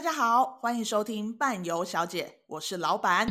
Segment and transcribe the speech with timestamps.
[0.00, 3.26] 大家好，欢迎收听伴游小姐，我是老板。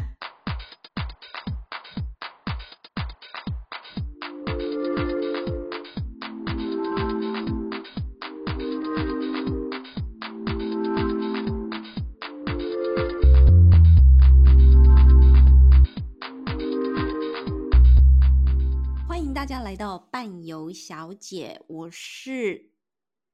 [19.07, 22.69] 欢迎大家来到伴游小姐，我是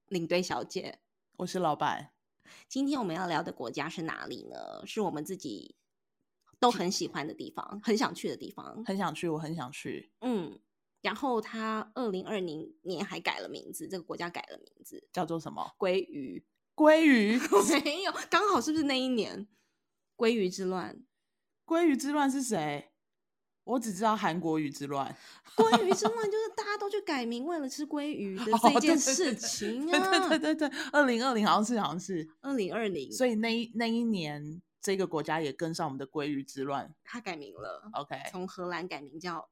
[0.06, 1.00] 领队小姐，
[1.36, 2.15] 我是老板。
[2.68, 4.86] 今天我们要聊的国家是哪里呢？
[4.86, 5.76] 是我们自己
[6.58, 10.12] 都很喜欢的地方，很想去的地方，很想去，我很想去。
[10.20, 10.58] 嗯，
[11.02, 15.74] 然后他二零二零年还改了名字，这个国家改了名字，叫做什么？
[15.78, 16.44] 鲑鱼。
[16.74, 17.38] 鲑鱼？
[17.84, 19.48] 没有，刚好是不是那一年？
[20.16, 21.04] 鲑鱼之乱？
[21.64, 22.92] 鲑鱼之乱是谁？
[23.66, 25.12] 我只知道韩国鱼之乱。
[25.56, 30.08] 鲑鱼之乱就是大家都去改名，为了吃鲑鱼的这件事情啊！
[30.08, 37.90] 对对对对对，二零二零好像是好像是二零二零，所以那一那一年这个国家也跟上我们的鲑鱼之乱，它改名了。
[37.94, 39.48] OK，从荷兰改名叫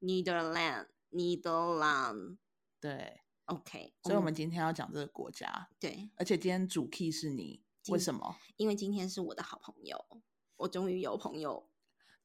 [0.00, 2.38] Netherlands，Netherlands。
[2.80, 5.68] 对，OK，所以我们今天要讲这个国家。
[5.78, 8.34] 对，而且今天主 key 是你，为什么？
[8.56, 10.02] 因为今天是我的好朋友，
[10.56, 11.68] 我终于有朋友。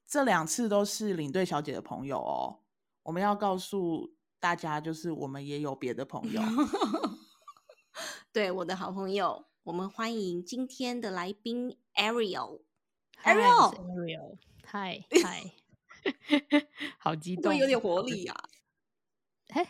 [0.07, 2.59] 这两次都是领队小姐的朋友哦。
[3.03, 6.41] 我们要告诉大家，就是我们也有别的朋友。
[8.31, 12.61] 对，我的好朋友，我们欢迎今天的来宾 Ariel。
[13.23, 15.53] Ariel，Ariel，嗨嗨，
[16.97, 18.49] 好激动，会有点活力啊！
[19.49, 19.67] 哎，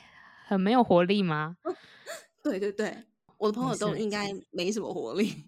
[0.47, 1.57] 很没有活力吗？
[2.41, 3.05] 对对对，
[3.37, 5.43] 我的朋友都应该没什么活力。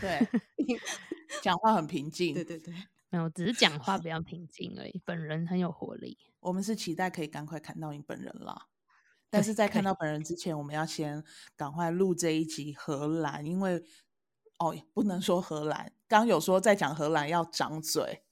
[0.00, 0.26] 对，
[1.42, 2.34] 讲话很平静。
[2.34, 2.74] 对对对。
[3.14, 5.00] 没有，只是讲话比较平静而已。
[5.04, 6.18] 本人很有活力。
[6.40, 8.66] 我们是期待可以赶快看到你本人啦，
[9.30, 11.24] 但是在看到本人之前，我们要先
[11.56, 13.82] 赶快录这一集荷兰，因为
[14.58, 18.24] 哦，不能说荷兰，刚有说在讲荷兰要长嘴，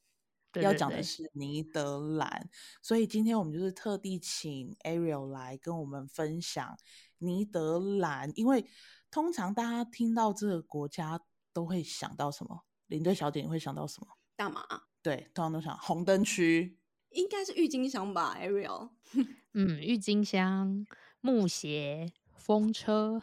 [0.51, 2.51] 对对对，要讲的是尼德兰，
[2.83, 6.77] 所以今天我们就是特地请 Ariel 来跟我们分享
[7.19, 8.67] 尼德兰，因为
[9.11, 11.21] 通常大家听到这个国家
[11.53, 12.65] 都会想到什么？
[12.89, 14.09] 领队小姐，你会想到什么？
[14.37, 14.65] 大麻？
[15.03, 16.79] 对，通常都想红灯区，
[17.11, 18.91] 应该是郁金香吧，Ariel。
[19.55, 20.87] 嗯，郁金香、
[21.20, 23.23] 木鞋、风车，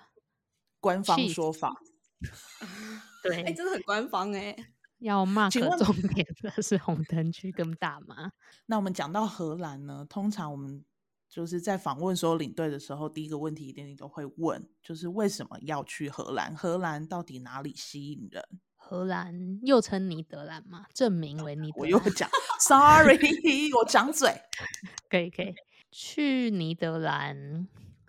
[0.79, 1.81] 官方说法。
[3.23, 4.65] 对，哎、欸，真的很官方哎、欸。
[4.99, 8.31] 要 mark 重点的是红灯区跟大麻。
[8.67, 10.83] 那我们讲到荷兰呢，通常我们
[11.29, 16.53] 就是在访问所有领队的时候，第一个问题一定都会问，就是为什么要去荷兰？
[16.53, 18.43] 荷兰到底哪里吸引人？
[18.89, 21.79] 荷兰又称尼德兰嘛，正名为尼德兰。
[21.81, 22.27] 我又讲
[22.59, 23.19] ，sorry，
[23.77, 24.33] 我掌嘴。
[25.07, 25.53] 可以可以，
[25.91, 27.67] 去尼德兰，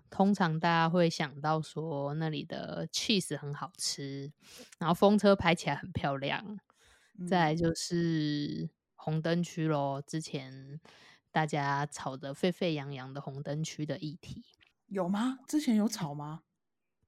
[0.09, 4.33] 通常大家会想到说那里的 cheese 很好吃，
[4.79, 6.59] 然后风车拍起来很漂亮。
[7.19, 10.81] 嗯、再来就是红灯区咯，之前
[11.31, 14.43] 大家吵得沸沸扬扬的红灯区的议题，
[14.87, 15.41] 有吗？
[15.47, 16.41] 之前有吵吗？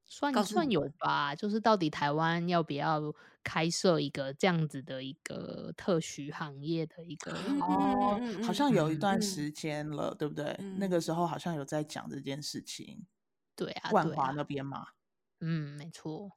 [0.04, 3.00] 算算有吧，就是到底台湾要不要
[3.42, 10.78] 开设一个这样子的一个特许行业的一个哦，好像有一段时间了，嗯、对不对、嗯？
[10.78, 13.06] 那个时候好像有在讲这件事情。
[13.54, 14.94] 对啊，万华那边嘛、啊，
[15.40, 16.32] 嗯，没错。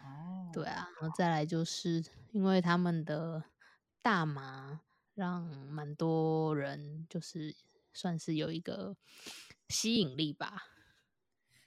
[0.00, 3.44] 哦，对啊，然后再来就是因为他们的
[4.02, 4.80] 大麻
[5.14, 7.56] 让蛮多人就是
[7.92, 8.96] 算是有一个
[9.68, 10.64] 吸引力吧。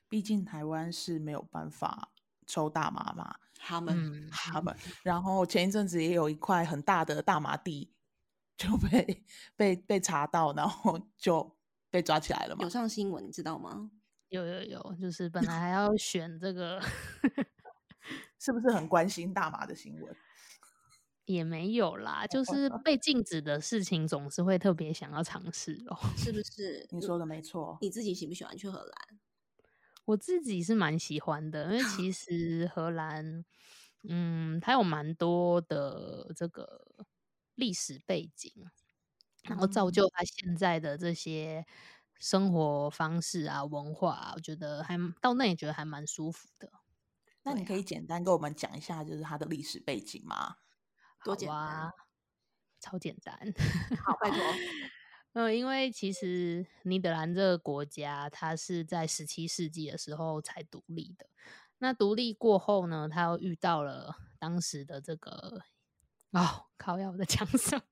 [0.07, 2.12] 毕竟台湾是没有办法
[2.46, 7.94] 抽大麻嘛，他们、嗯、他们，然后前一阵子也有一块很大的大麻地
[8.57, 9.23] 就被
[9.55, 11.55] 被被查到，然后 就
[11.89, 12.63] 被抓起来了嘛。
[12.63, 13.91] 有上新闻，你知道吗？
[14.29, 16.81] 有有有，就是本来还要选这个，
[18.39, 20.16] 是不是很关心大麻的新闻？
[21.25, 26.85] 也没有啦，就是被禁止的事情总是会特别想要尝试哦，是不是？
[26.89, 29.19] 你说的没错，你自己喜不喜欢去荷兰？
[30.11, 33.45] 我自己是蛮喜欢的，因为其 实荷兰，
[34.03, 37.06] 嗯，它有蛮多的这个
[37.56, 38.51] 历史背景，
[39.44, 41.65] 然后造就它现在的这些
[42.19, 46.69] 生活方式啊、文化啊，我觉得还到那里觉得还蛮舒服的。
[47.44, 50.57] 那你可以简单跟我们讲一下，就是它的历史背景吗？
[51.24, 51.91] 多简单，啊、
[52.81, 53.38] 超简单，
[54.06, 54.39] 好，拜托。
[55.33, 61.25] 嗯，因为其实尼德兰这个国家，它是在十七世纪的时候才独立的。
[61.78, 65.62] 那独立过后呢，它又遇到了当时的这个
[66.31, 67.81] 哦，靠，要我在讲什么？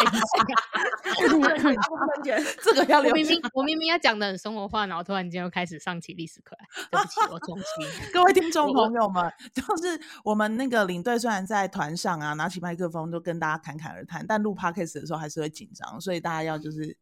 [2.64, 3.10] 这个要留。
[3.10, 6.66] 我明明我明明要讲的很生活化，然后突然间又开始上起历史课来。
[6.90, 8.12] 对不起，我重新。
[8.12, 16.96] 各位听众朋友们，就是我们那个领队虽然在团上啊，拿起麦克风就跟大家侃侃而谈，但录 podcast 的时候还是会紧张，所以大家要就是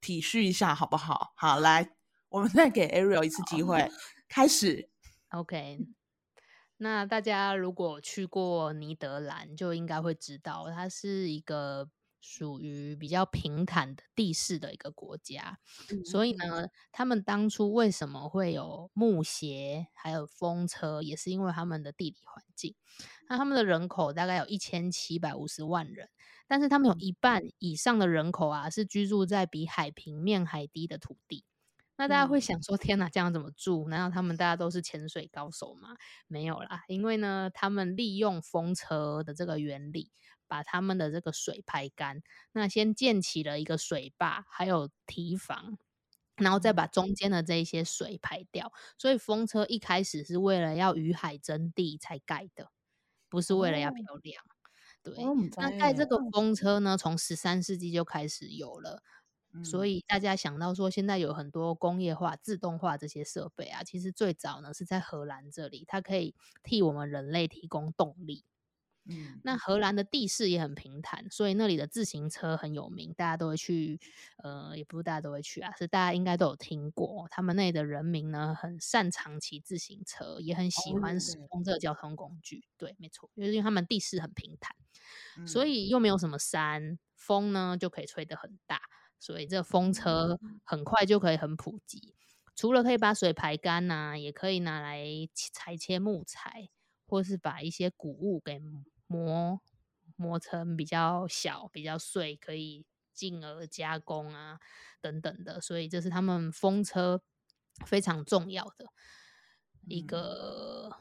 [0.00, 1.32] 体恤一下，好不好？
[1.36, 1.88] 好，来，
[2.28, 3.88] 我们再给 Ariel 一次机会，
[4.28, 4.90] 开始。
[5.30, 5.78] OK。
[6.84, 11.88] 那大家如果去过尼德兰，就应该会知道，它是一个
[12.20, 15.58] 属于比较平坦的地势的一个国家。
[15.90, 22.74] 嗯、所以呢，他们当初为什么会有木鞋，还有风车，也是因为他们的地理环境。
[23.30, 26.10] 那他们的人口大概有一千七百五十万人，
[26.46, 31.46] 但是他们有一半以上的人口啊，是居住在比海平面还低的土地。
[31.96, 33.88] 那大家会想说：“天哪，这样怎么住？
[33.88, 35.96] 难道他们大家都是潜水高手吗？”
[36.26, 40.10] 没有啦，因为呢，他们利用风车的这个原理，
[40.48, 42.22] 把他们的这个水排干。
[42.52, 45.78] 那先建起了一个水坝，还有堤防，
[46.36, 48.72] 然后再把中间的这一些水排掉。
[48.98, 52.70] 所以风车一开始是为了要与海争地才盖的，
[53.28, 54.42] 不是为了要漂亮。
[54.44, 54.50] 哦、
[55.02, 55.14] 对，
[55.56, 59.02] 那盖这个风车呢，从十三世纪就开始有了。
[59.62, 68.44] 所以大家想到说，现在有很多工业化、自动化这些设备啊，其实最早呢是在荷兰这里，它可以替我们人类提供动力。
[69.06, 74.00] 嗯，那荷兰的地势也很平坦，所以那里的自行车很有名，大家都会去。
[74.42, 77.26] 呃，也不是大家都会去啊，是大家应该都有听过。
[77.30, 82.60] 他们那里的人民呢，很擅长骑自行车，也很喜欢使用这个交通工具。
[82.60, 84.74] 哦、对，没错，就是因为他们地势很平坦，
[85.38, 88.80] 嗯、所以又没有什么山，风呢就可以吹得很大。
[89.24, 92.14] 所以这风车很快就可以很普及，
[92.54, 96.68] 除了可以把水排干呐，也可以拿来裁切木材，
[97.06, 98.60] 或是把一些谷物给
[99.06, 99.62] 磨
[100.16, 102.84] 磨成比较小、比较碎，可以
[103.14, 104.60] 进而加工啊
[105.00, 105.58] 等等的。
[105.58, 107.22] 所以这是他们风车
[107.86, 108.88] 非常重要的
[109.88, 110.98] 一个，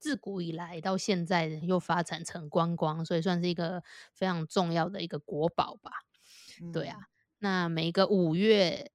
[0.00, 5.92] 自古以来到现在又发展成观光，所以算是一个非常重要的一个国宝吧。
[6.72, 7.06] 对啊。
[7.38, 8.92] 那每个五月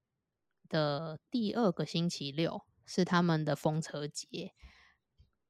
[0.68, 4.54] 的第二个星期六是他们的风车节。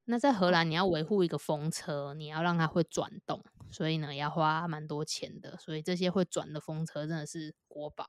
[0.06, 5.58] 那在荷兰，你要维护一个风车，你要让它会转动，所以呢，要花蛮多钱的。
[5.58, 8.08] 所以这些会转的风车真的是国宝。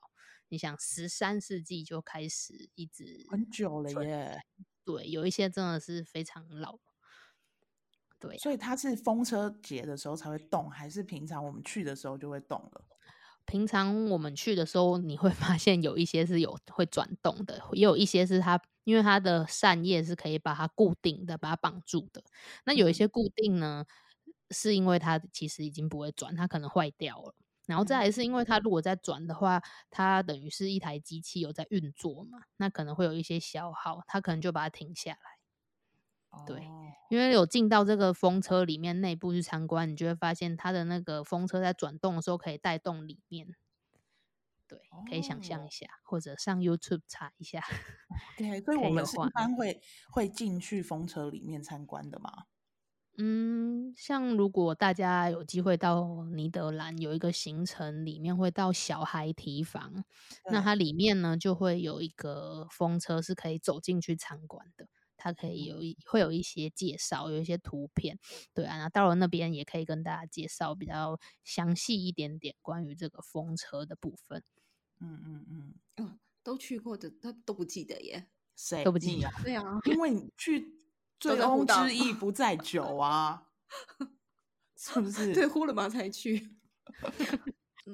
[0.49, 4.41] 你想，十三世纪就开始，一直很久了耶。
[4.83, 6.79] 对，有一些真的是非常老。
[8.19, 12.85] 对，所以它是风车节的时候才会动，还是平常我们去的时候就会动了？
[13.47, 22.23] 平常我们去的时候，你会 发现有一些是有会转动的，也有一些是它，因为它的扇叶是可以把它固定的，把它绑住的。
[22.65, 23.85] 那有一些固定呢，
[24.51, 27.35] 是因为它其实已经不会转，它可能坏掉了。
[27.65, 35.32] 然后再来是因为它如果在转的话，它等于是一台机器有在运作嘛，那可能会有一些消耗，它可能就把它停下来。
[36.45, 36.67] 对，
[37.09, 43.47] 因为有进到这个风车里面内部去参观，你就会发现它的那个风车在转动的时候可以带动里面。
[44.65, 47.61] 对，可以想象一下，哦、或者上 YouTube 查一下。
[48.37, 52.45] 对，所以我们是一般会会进去风车里面参观的吗？
[53.17, 60.03] 嗯，像如果大家有机会到尼德兰，有一个行程里面会到小孩提房，
[60.49, 64.87] 那它里面呢就会有一个风车是可以走进去参观的。
[65.23, 68.19] 它可以有一会有一些介绍，有一些图片，
[68.53, 74.43] 对啊，那到了那边也可以跟大家介绍比较详细一点点关于这个风车的部分。
[74.99, 79.29] 嗯嗯嗯，哦，都去过的，他都不记得耶，谁都不记得？
[79.41, 80.75] 对啊， 因为你去
[81.21, 83.47] 醉翁之意不在酒啊，
[84.75, 85.33] 是不是？
[85.33, 86.57] 对，呼了嘛才去。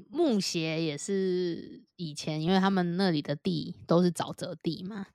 [0.09, 5.05] 木鞋也是以前，因为他们那里的地都是沼泽地嘛。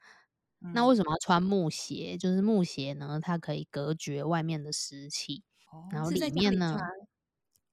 [0.73, 2.17] 那为什么要穿木鞋？
[2.17, 6.79] 就是木鞋呢，它可以隔绝外面的湿气，哦、然后里面呢，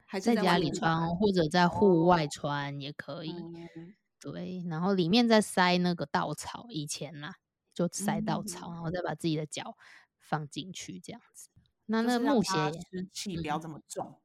[0.06, 3.32] 还在家里穿，或者在户外穿也可以。
[3.32, 7.34] 嗯、对，然后里面再塞那个稻草，以前呐
[7.74, 9.78] 就塞稻草，嗯、然后再把自己的脚
[10.20, 11.50] 放进去，这样子。
[11.86, 14.20] 那那个木鞋湿气不要这么重。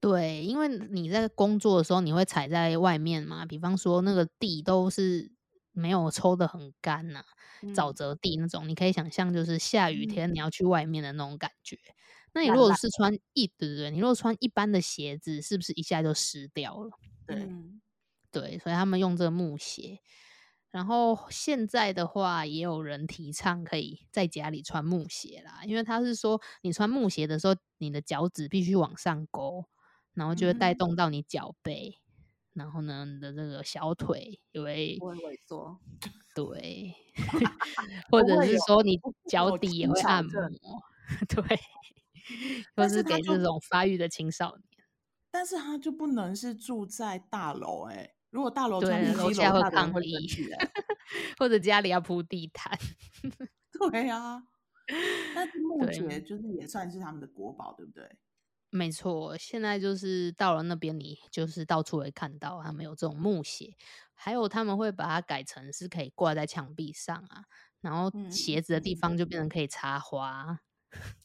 [0.00, 5.32] 对，因为你在工作的时候，你会踩在外面嘛，比方说那个地都是。
[5.72, 7.26] 没有抽的很干呐、啊，
[7.74, 11.76] 沼泽地那种，嗯、你可以想象就是下雨天你要去外面的那种感觉。
[11.76, 11.94] 嗯、
[12.34, 16.90] 那你如果是穿一，对对对，你如果穿一般的鞋子，是不是一下就湿掉了？
[17.26, 17.80] 对、嗯、
[18.30, 20.00] 对，所以他们用这个木鞋。
[20.70, 29.66] 然后现在的话，也有人提倡可以在家里穿木鞋啦，因为他是说你穿木鞋的时候，你的脚趾必须往上勾，
[30.14, 32.11] 然后就会带动到你脚背，嗯、
[32.54, 35.80] 然后呢，你的这个小腿也会萎缩，
[36.34, 36.94] 对，
[38.10, 40.32] 或者是说你脚底也会按摩，
[41.28, 41.42] 对，
[42.74, 44.66] 或是给这种发育的青少年。
[45.30, 50.28] 但是他就不能是住在大楼哎、欸，如果大楼对楼下会抗议，
[51.38, 52.78] 或者家里要铺地毯，
[53.72, 54.42] 对啊。
[55.34, 58.04] 但是木孓就是也算是他们的国宝，对不对？
[58.74, 63.76] 没错，现在就是到了那边，你就是到处会看到他们有这种木鞋，
[64.14, 67.44] 还有他们会把它改成是可以挂在墙壁上啊，
[67.82, 70.60] 然后鞋子的地方就变成可以插花。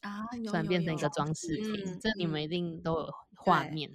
[0.00, 3.90] 啊，突然变成一个装饰品，嗯、这你们一定都有画面。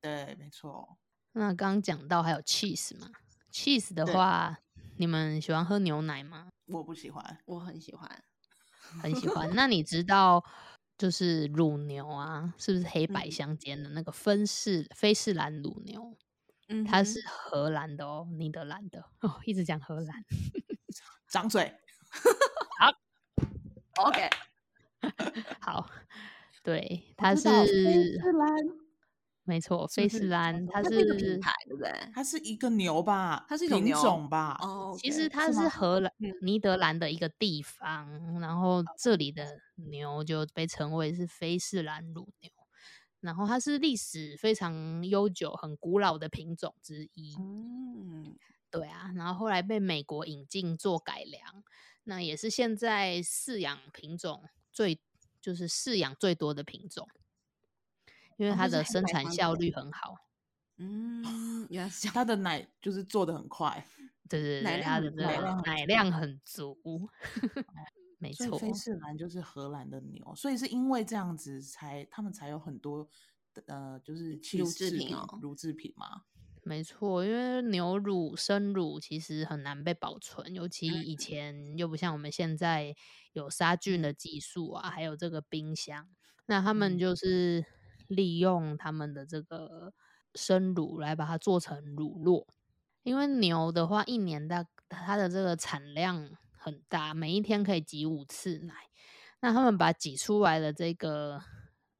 [0.00, 0.98] 对，对，没错。
[1.32, 3.10] 那刚刚讲到还有 cheese 嘛
[3.52, 4.58] ？cheese 的话，
[4.96, 6.48] 你们喜欢喝牛奶吗？
[6.66, 8.22] 我不喜欢，我很喜欢，
[9.02, 9.48] 很喜欢。
[9.56, 10.44] 那你知道
[10.98, 16.16] 就是乳牛啊，是不是黑白相间的那个芬氏菲士兰乳牛？
[16.68, 20.24] 嗯，它是荷兰的哦，尼德兰的哦，一直讲荷兰，
[21.28, 21.72] 张嘴。
[22.78, 24.28] 好，OK。
[25.60, 25.88] 好，
[26.62, 28.56] 对，它是菲士兰，
[29.48, 31.90] 没错，菲士兰，它是品牌，对不对？
[32.12, 33.46] 它是一个牛吧？
[33.48, 34.58] 它是一种品种吧？
[34.60, 36.12] 哦，其实它是荷兰
[36.42, 42.50] 尼德兰的一个地方，然后这里的牛就被称为是菲士兰乳牛，
[43.20, 47.34] 然后它是历史非常悠久、很古老的品种之一。
[47.38, 48.36] 嗯，
[48.70, 51.64] 对啊，然后后来被美国引进做改良，
[52.04, 54.42] 那也是现在饲养品种。
[54.70, 55.00] 最
[55.40, 57.08] 就是饲养最多的品种，
[58.38, 60.12] 因为它的生产效率很好。
[60.12, 60.18] 哦、
[60.78, 63.86] 嗯，原来是它的奶就是做 的很快，
[64.28, 66.78] 对对对，它的奶量奶量很足。
[68.20, 73.08] 没错，菲士兰就是荷兰的牛，所以是因为这样子才他们才有很多
[73.66, 76.22] 呃，就是乳制品哦，乳制品嘛。
[76.64, 82.94] 没错，因为牛乳生乳其实很难被保存，尤其以前又不像我们现在
[83.32, 86.08] 有杀菌的技术啊，还有这个冰箱。
[86.46, 87.64] 那他们就是
[88.08, 89.94] 利用他们的这个
[90.34, 92.46] 生乳来把它做成乳酪。
[93.04, 98.74] 因为牛的话，一年的它的这个产量很大，每一天可以挤五次奶。
[99.40, 101.40] 那他们把挤出来的这个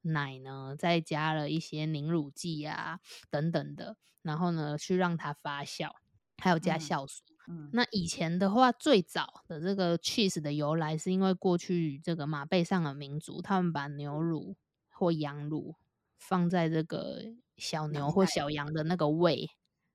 [0.03, 2.99] 奶呢，再加了一些凝乳剂啊
[3.31, 3.97] 等等的。
[4.23, 5.91] 然后呢，去让它发酵，
[6.37, 7.23] 还有加酵素。
[7.47, 14.55] 嗯嗯、那以前的话，最早的这个 cheese 的由来，是因为过去这个马背上的民族，他们把牛乳
[14.91, 15.77] 或羊乳
[16.19, 17.23] 放在这个
[17.57, 19.49] 小牛或小羊的那个胃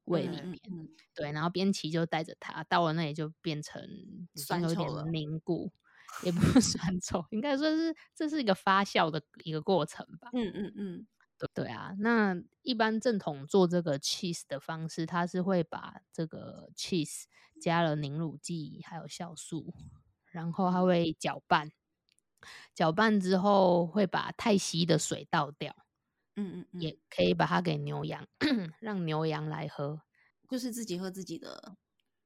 [0.06, 3.82] 胃里面，嗯嗯、对，然后边骑就带着它，到了那里就变成
[4.36, 5.72] 酸有点凝固，
[6.24, 10.30] 也不是 酸臭，应该说是这是一个发酵的一个过程吧。
[10.32, 10.96] 嗯嗯嗯。
[10.96, 11.08] 嗯
[11.54, 17.24] 对啊，那一般正统做这个 cheese 的方式，它是会把这个 cheese
[17.60, 19.74] 加了凝乳剂，还有酵素，
[20.32, 21.70] 然后它会搅拌，
[22.74, 25.76] 搅拌之后会把太稀的水倒掉，
[26.36, 26.82] 嗯嗯，嗯。
[26.82, 28.28] 也可以把它给牛羊，
[28.80, 30.02] 让牛羊来喝，
[30.50, 31.76] 就是自己喝自己的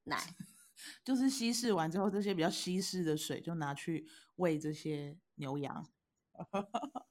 [0.04, 0.36] 奶，
[1.04, 5.88] 就是稀释完之后，这些比较稀释的水就拿去喂这些牛羊。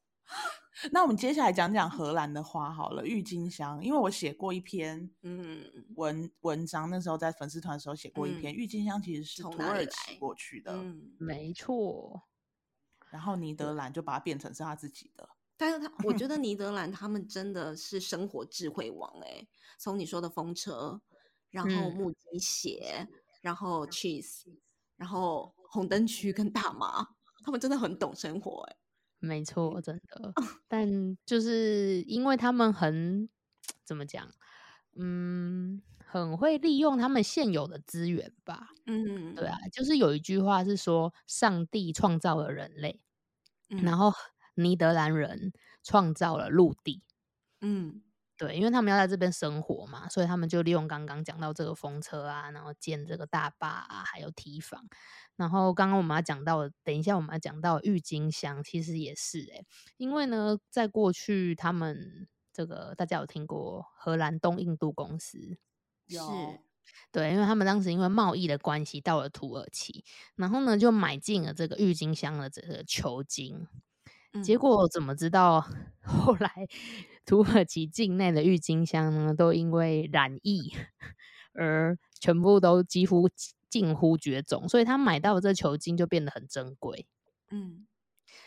[0.93, 3.83] 那我们接下来讲讲荷兰的花好了，郁金香。
[3.83, 5.65] 因为我写过一篇嗯
[5.97, 12.25] 文文章，那时候在粉丝团的时候写过一篇，郁、嗯、金香其实是土耳其过去的，嗯，没错。
[13.09, 15.27] 然后尼德兰就把它变成是他自己的，
[15.57, 19.49] 但是他我觉 得尼德兰他们真的是生活智慧王哎、欸，
[19.79, 21.01] 从你说的风车，
[21.51, 23.09] 然后木屐鞋，嗯、
[23.43, 24.45] 然后 cheese，
[24.97, 27.09] 然后红灯区跟大麻，
[27.45, 28.79] 他们真的很懂生活哎、欸。
[29.19, 30.33] 没错，真的，
[30.69, 33.29] 但就是因为他们很
[33.83, 34.31] 怎么讲，
[34.95, 38.69] 嗯，很会利用他们现有的资源吧。
[38.85, 43.01] 嗯，对啊，就是有一句话是说，上帝创造了人类，
[43.71, 44.13] 嗯、然后
[44.57, 47.03] 尼德兰人创造了陆地。
[47.61, 48.03] 嗯。
[48.39, 54.87] 对，因为他们要在这边生活嘛，所以他们就利用刚刚讲到这个风车啊，然后建这个大坝啊，还有堤防。
[55.37, 59.65] 然后刚刚我们要讲到，等一下我们要讲到郁金香，其实也是诶，
[59.97, 65.57] 因为呢，在过去他们这个大家有听过荷兰东印度公司？
[66.07, 66.19] 是，
[67.11, 73.67] 对，因为他们当时因为贸易的关系到了土耳其，然后呢就买进了这个郁金香的这个球茎。
[74.43, 75.65] 结果怎么知道？
[76.03, 76.51] 后来
[77.25, 80.73] 土耳其境内的郁金香呢，都因为染疫
[81.55, 83.29] 而全部都几乎
[83.69, 87.07] 近乎绝种，所以他买到的这球茎就变得很珍贵。
[87.51, 87.87] 嗯，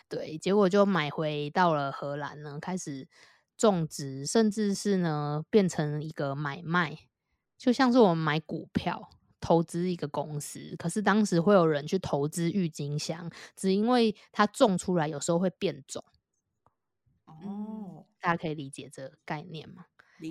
[0.10, 3.08] 对，结果就买回到了荷兰呢，开始
[3.58, 6.98] 种植，甚至是呢变成一个买卖，
[7.58, 10.76] 就像是我们买股票投资一个公司。
[10.78, 16.04] 可是当时会有人去投资郁金香，只因为它种出来有时候会变种。
[17.26, 19.86] 哦，大家可以理解这个概念吗？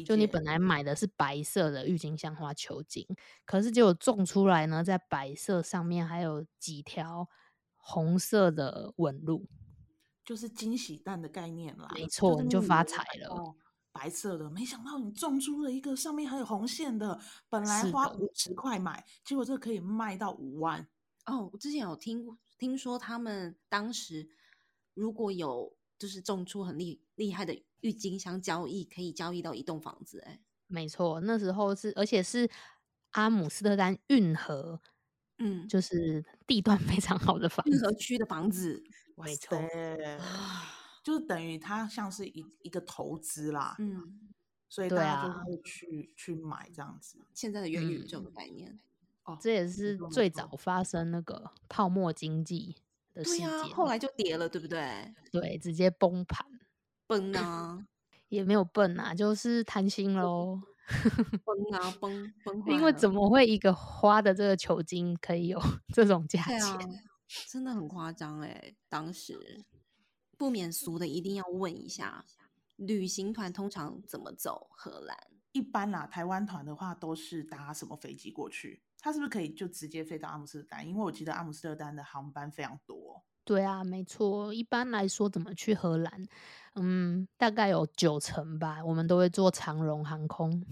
[0.05, 3.07] 就你本来买的是白色的郁金香花球茎，
[3.47, 7.27] 可是结果种出来呢，在白色上面还有几条
[7.77, 9.47] 红色的纹路。
[10.27, 13.31] 就是惊喜蛋的概念啦，没错，你就发财了。
[13.31, 13.55] 哦，
[13.99, 20.87] 白色的，没想到你种出了一个上面还有红线的，本来花五十块买，结果这可以卖到五万。
[21.27, 22.25] 哦，我之前有听
[22.57, 24.29] 听说他们当时
[24.95, 30.21] 如果有就是种出很厉厉害的郁金香交易，可以交易到一栋房子。
[30.21, 32.49] 哎，没错，那时候是而且是
[33.11, 34.81] 阿姆斯特丹运河，
[35.39, 38.81] 嗯，就是地段非常好的房子，运河区的房子。
[39.17, 39.59] 没错，
[41.09, 44.29] 就是等于它像是一一个投资啦，嗯，
[44.69, 47.19] 所以大家就会去、啊、去买这样子。
[47.33, 48.73] 现在的元宇宙的概念，
[49.25, 52.77] 嗯、哦，这也是最早发生那个泡沫经济
[53.15, 55.15] 的事件，后来就跌了，对不对？
[55.33, 56.47] 对，直接崩盘，
[57.07, 57.87] 崩啊，
[58.29, 60.61] 也没有崩啊，就是贪心喽，
[61.43, 65.59] 崩啊崩崩，因为怎么会一个花的这个球茎可以有
[65.95, 67.03] 这种价钱？
[67.47, 68.75] 真的很夸张哎！
[68.91, 69.67] 当时
[70.39, 72.25] 不免俗的，一定要问一下，
[72.77, 75.15] 旅行团通常怎么走荷兰？
[75.53, 78.83] 一般啦，台湾团的话都是搭什么飞机过去？
[79.01, 80.87] 他是不是可以就直接飞到阿姆斯特丹？
[80.89, 83.25] 因为我记得阿姆斯特丹的航班非常多。
[83.45, 84.53] 对啊，没错。
[84.53, 86.27] 一般来说，怎么去荷兰？
[86.75, 90.65] 嗯，大概有九成吧，我们都会坐长荣航空。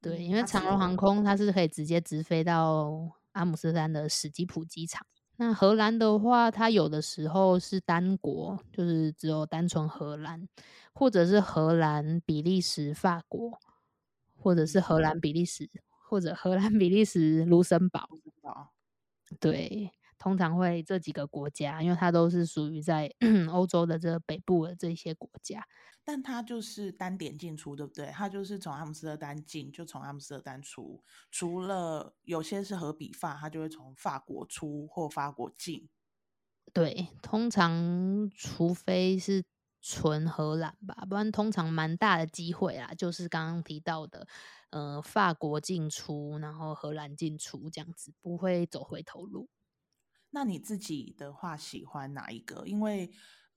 [0.00, 5.06] 对，因为长荣航空它是可以直接直飞到阿姆斯特丹的史基普机场。
[5.40, 10.48] 那荷兰的话，它有的时候是单国，就是只有单纯荷兰，
[10.92, 13.56] 或者是荷兰、比利时、法国，
[14.36, 15.70] 或者是荷兰、比利时，
[16.08, 18.08] 或者荷兰、比利时、卢森堡。
[19.38, 23.10] 对，通常会这几个国家，因为它都是属于在
[23.50, 25.64] 欧洲的这个北部的这些国家。
[26.04, 28.06] 但它就是单点进出，对不对？
[28.06, 31.02] 它就是从阿姆斯特丹进，就从阿姆斯特丹出。
[31.30, 35.88] 除了有些是和比法，它就会从法国出或法国进。
[36.72, 39.44] 对，通常除非是
[39.80, 44.26] 纯荷兰吧，不然通常蛮大的机会啦，就是刚刚提到的，
[44.70, 49.48] 呃，法国进出，然后荷兰进出这样子，不会走回头路。
[50.30, 52.66] 那你自己的话，喜欢哪一个？
[52.66, 53.10] 因为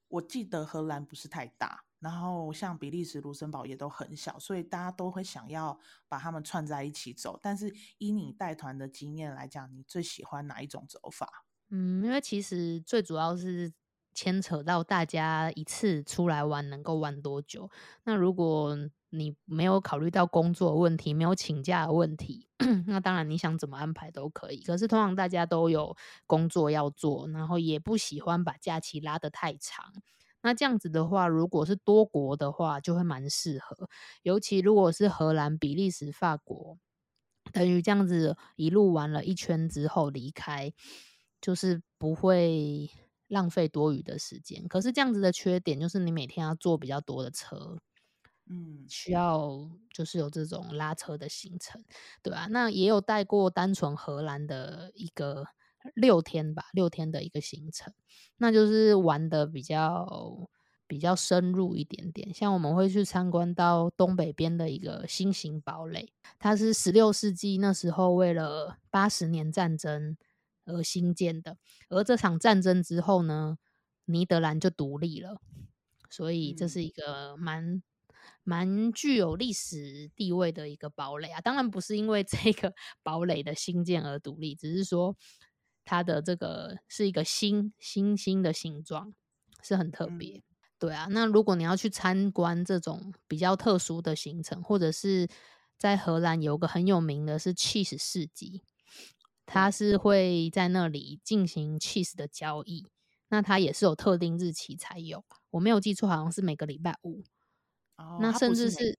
[0.08, 1.86] 我记得荷兰不是太大。
[2.00, 5.80] 然后像比利时、卢森堡也都很小，所以大家都会想要
[6.10, 7.40] 把他们串在一起走。
[7.40, 11.46] 但是以你带团的经验来讲，你最喜欢哪一种走法？
[11.70, 13.72] 嗯，因为其实最主要是
[14.16, 17.70] 牵扯到大家一次出来玩能够玩多久。
[18.06, 18.76] 那如果
[19.12, 22.48] 你没有考虑到工作问题，没有请假的问题，
[22.88, 24.62] 那当然你想怎么安排都可以。
[24.64, 25.96] 可是通常大家都有
[26.26, 29.94] 工作要做，然后也不喜欢把假期拉得太长。
[30.42, 33.88] 那这样子的话，如果是多国的话，就会蛮适合。
[34.24, 36.80] 尤其如果是荷兰、比利时、法国，
[37.52, 40.74] 等于这样子一路玩了一圈之后离开，
[41.42, 42.90] 就是不会
[43.28, 44.68] 浪费多余的时间。
[44.68, 47.78] 可是这样子的缺点就是你每天要坐比较多的车，
[48.48, 51.84] 嗯，需要就是有这种拉车的行程，
[52.22, 52.48] 对吧？
[52.50, 55.48] 那也有带过单纯荷兰的一个。
[55.96, 57.92] 六天吧，六天的一个行程，
[58.38, 60.48] 那就是玩的比较
[60.86, 62.32] 比较深入一点点。
[62.32, 70.16] 像我们会去参观到东北边的一个新型堡垒，它是十六世纪那时候为了八十年战争
[70.66, 71.58] 而兴建的。
[71.90, 73.58] 而这场战争之后呢，
[74.06, 75.42] 尼德兰就独立了，
[76.12, 77.82] 所以这是一个蛮
[78.44, 81.42] 蛮具有历史地位的一个堡垒啊。
[81.42, 82.74] 当然不是因为这个
[83.04, 85.16] 堡垒的兴建而独立，只是说。
[85.84, 89.16] 它的这个是一个星星星的形状，
[89.64, 90.38] 是很特别。
[90.38, 90.44] 嗯。
[90.78, 95.28] 对啊，那如果你要去参观这种比较特殊的行程，或者是
[95.80, 98.62] 在荷兰有个很有名的是 cheese 市集，
[99.48, 102.86] 它是会在那里进行 cheese 的交易。
[103.30, 107.24] 那它也是有特定日期才有，我没有记错，好像是每个礼拜五。
[108.02, 108.98] 哦，那甚至是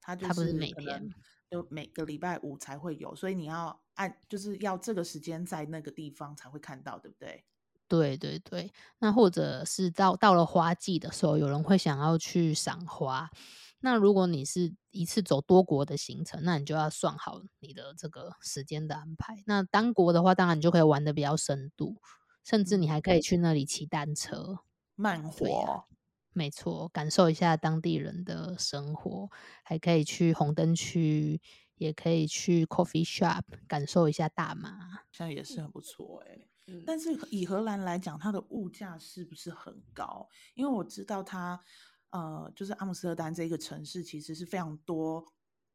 [0.00, 1.08] 它，它不是每天。
[1.50, 7.44] 就每个礼拜五才会有，所以你要按就是要这个时间在那个地方才会看到，对不对？
[7.86, 8.72] 对对对。
[9.00, 13.28] 那或者是到到了花季的时候，有人会想要去赏花。
[13.80, 19.42] 那如果你是一次走多国的行程，那你就要算好你的这个时间的安排。
[19.46, 21.96] 那单国的话，当然你就可以玩得比较深度，
[22.42, 24.60] 甚至你还可以去那里骑单车、
[24.94, 25.84] 慢活。
[26.34, 29.30] 没错，感受一下当地人的生活，
[29.62, 31.40] 还可以去红灯区，
[31.76, 36.48] 也可以去 coffee shop 感受一下大麻，这样也是很不错哎、欸。
[36.68, 40.28] 嗯、但是以荷兰来讲，它的物价是不是很高？
[40.54, 41.60] 因为我知道它，
[42.10, 45.26] 呃，就是阿姆斯特丹这个城市其实是非常多，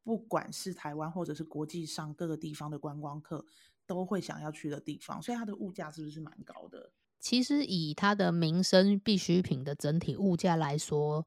[0.02, 3.44] 不管是台湾或者是国际上各个地方的观光客
[3.86, 6.90] 都会想要去的地方，所以它的物价是不是蛮高的？
[7.20, 11.26] 其实以它的民生必需品的整体物价来说，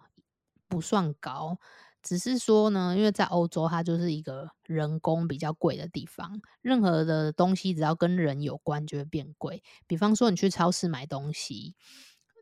[0.68, 1.60] 不算高，
[2.02, 9.62] 只是说呢，因为在欧洲，它就是一个人工比较贵的地方，任何的东西只要跟人有关，就会变贵。
[9.86, 11.76] 比方说，你去超市买东西，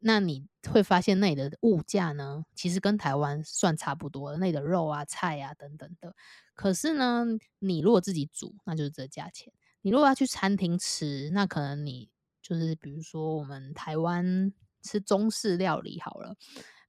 [0.01, 6.15] 那你会发现那里的物价呢，其实跟台湾算差不多，那里的肉啊、菜啊等等的。
[6.53, 7.25] 可是呢，
[7.57, 12.09] 你如果自己煮，那就是这价钱；你如果要去餐厅吃，那可能你。
[12.49, 16.35] 就是比如说，我们台湾吃中式料理好了，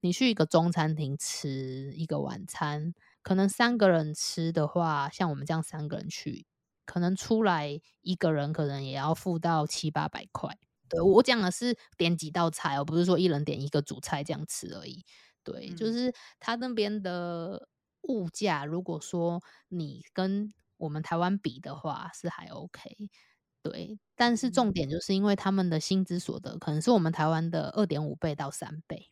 [0.01, 6.47] 你去一个中餐厅吃一个晚餐，可能三个人吃的话，像我们这样三个人去，
[6.87, 10.57] 可能出来一个人可能也要付到七八百块。
[10.89, 15.05] 对，我讲的是点几道菜哦，不是说一人点一个主菜这样吃而已。
[15.45, 17.69] 对，嗯、就是他那边的
[18.09, 23.11] 物价，如果说你跟我们台湾比的话，是还 OK。
[23.63, 29.11] 对，但是重点就是因为他们的薪资所得可能是我们台湾的二点五倍到三倍，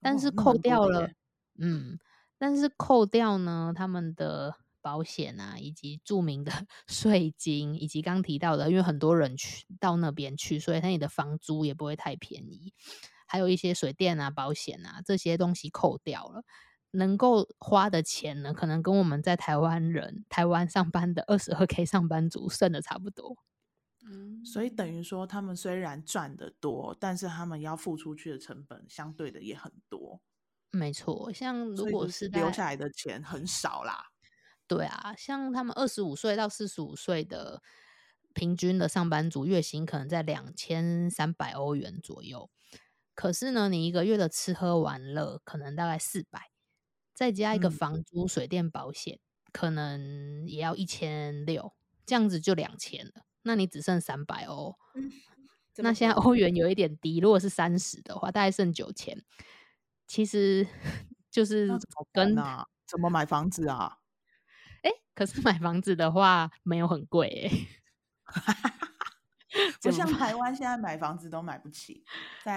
[0.00, 1.10] 但是扣掉了，
[1.58, 1.98] 嗯，
[2.38, 6.50] 但是扣掉呢，他们的保险啊，以及著名的
[6.88, 12.72] 税金，以及刚提到的，因为很多人去到那边去，所以那你的房租也不会太便宜，
[13.26, 16.42] 还有一些水电啊、保险啊这些东西扣掉了，
[16.92, 23.36] 能够花的钱呢，可能跟我们在台湾人台湾上班的二十二 K 上班族剩的差不多。
[24.44, 30.20] 所以等于说，他们虽然赚得多，但是他们要付出去的成本相对的也很多。
[30.70, 34.10] 没错，像如果是留下来的钱很少啦。
[34.66, 37.62] 对啊，像他们二十五岁到四十五岁的
[38.32, 42.50] 平均的上班族月薪可能在两千三百欧元左右。
[43.14, 46.50] 可是呢，你一个月的吃喝玩乐可能大概四百，
[47.14, 53.24] 再加一个房租、水电、保险，嗯、可能也要一千六，这样子就两千了。
[53.44, 55.12] 那你只剩三百欧，嗯、
[55.76, 59.22] 那现在欧元有一点低，如果是三十的话，大概剩九千。
[60.06, 60.66] 其实
[61.30, 61.68] 就是
[62.12, 62.44] 跟怎，
[62.86, 63.98] 怎么买房子啊？
[64.82, 67.50] 哎、欸，可是买房子的话没有很贵哎、
[69.62, 72.04] 欸，不像台湾现在买房子都买不起，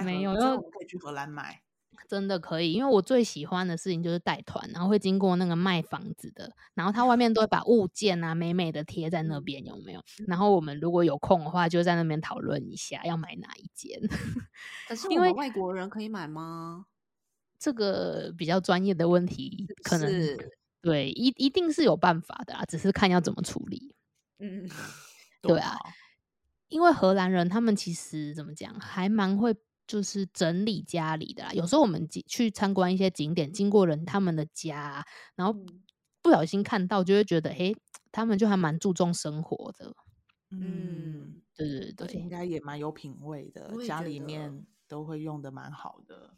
[0.04, 1.62] 没有，我们可以去荷兰买。
[2.06, 10.02] 真的可以，因为我最喜欢的事情就是带团，然后会经过那个卖房子的，然后他外面都会把物件啊美美的贴在那边，有没有？
[10.26, 14.00] 然后我们如果有空的话，就在那边讨论一下要买哪一间。
[14.88, 16.86] 可是因为外国人可以买吗？
[17.58, 23.94] 这个比较专业的问题，可能是对一一定是有办法的啊，只是看要怎么处理。
[24.38, 24.68] 嗯，
[25.42, 25.76] 对啊，
[26.68, 29.56] 因为荷兰人他们其实怎么讲，还蛮会。
[29.88, 35.02] 就是整理家里的啦，有时候我们去参观一些景点，经过人他们的家，
[35.34, 35.58] 然后
[36.20, 37.74] 不小心看到，就会觉得，嘿，
[38.12, 39.96] 他们就还蛮注重生活的。
[40.50, 46.36] 嗯，对对对，而且应该也蛮有品味的，家里面都会用的蛮好的。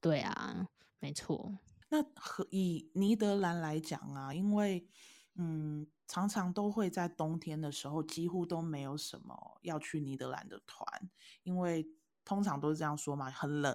[0.00, 0.66] 对啊，
[0.98, 1.58] 没错。
[1.90, 4.88] 那和以尼德兰来讲啊，因为
[5.34, 10.86] 嗯，常常都会在冬天的时候，几乎都没有什么要去尼德兰的团，
[11.42, 11.86] 因为。
[12.26, 13.74] 通常都是这样说嘛，很冷、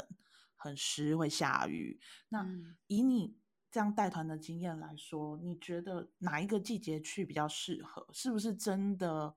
[0.55, 1.99] 很湿，会下雨。
[2.29, 2.45] 那
[2.85, 3.35] 以你
[3.71, 8.07] 这样带团的经验来说，你觉得哪一个季节去比较适合？
[8.13, 9.35] 是不是真的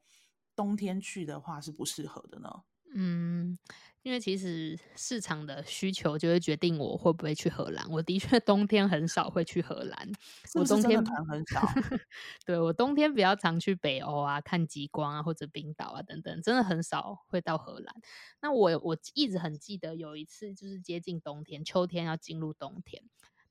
[0.54, 2.50] 冬天去的话是不适合的呢？
[2.94, 3.56] 嗯。
[4.04, 7.90] 因为其实市场的需求就会决定我会不会去荷兰。
[7.90, 10.06] 我的确冬天很少会去荷兰，
[10.44, 11.62] 是不是真的团很少？
[11.62, 11.98] 我
[12.44, 17.94] 对我冬天比较常去北欧啊，看极光啊，或者冰岛啊等等，真的很少会到荷兰。
[18.42, 23.02] 那我我一直很记得有一次，就是接近冬天，秋天要进入冬天，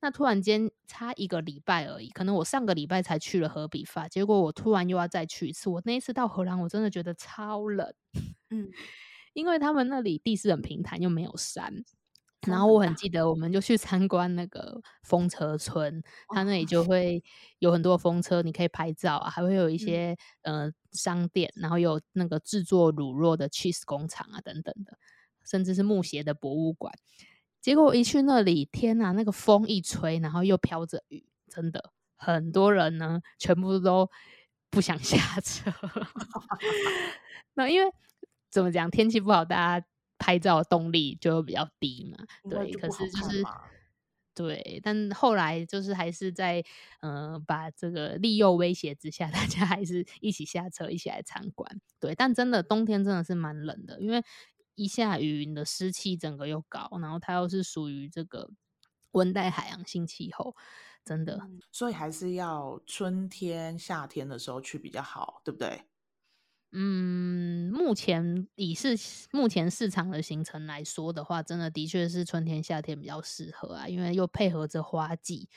[0.02, 5.68] 那突然间差一个礼拜而已，可能我上个礼拜才去了荷比法，结果我突然又要再去一次。
[5.72, 7.92] 我那一次到荷兰，我真的觉得超冷，
[8.52, 8.70] 嗯。
[9.34, 11.84] 因为他们那里地势很平坦，又没有山，
[12.48, 17.24] 然后我很记得，我们就去参观那个风车村，它那里就会
[17.60, 24.98] 有很多风车，你可以拍照啊，还会有一些、嗯、呃商店，然后有那个制作乳酪的 cheese 工厂啊等等的，
[25.44, 26.94] 甚至是木鞋的博物馆。
[27.62, 34.10] 结果我一去那里，天哪，那个风一吹，然后又飘着雨，真的很多人呢，全部都
[34.70, 35.72] 不想 下车。
[37.56, 37.92] 那因为。
[38.54, 38.90] 怎么讲？
[38.92, 39.88] 天气不好，大家
[40.20, 42.24] 拍照的动力就比较低嘛。
[42.48, 43.44] 对，可是就是
[44.36, 46.64] 对，但后来就是还是在
[47.02, 51.82] 嗯、呃，把这个利诱威胁之下， 大家还是一起下车，一起来参观。
[52.00, 54.24] 对，但真的冬天真的是蛮冷的，因为
[54.76, 58.52] 一下雨，你的湿气整个又高，然后它又是属于这个
[59.14, 60.56] 温带海洋性气候，
[61.04, 65.86] 真的，所以还是要春天、夏天的时候去比较好，对不对？
[66.76, 68.98] 嗯，目前以是
[69.32, 75.48] 目前市场的行程来说的话，真的的确是春天、夏天比较适合啊，因为又配合着花季，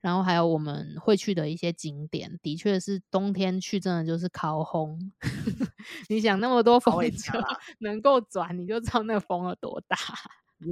[0.00, 5.10] 然后还有我们会去的一些景点，的确是冬天去真的就是烤红。
[6.08, 7.36] 你想那么多风车
[7.80, 9.96] 能够转，你就知道那个风有多大。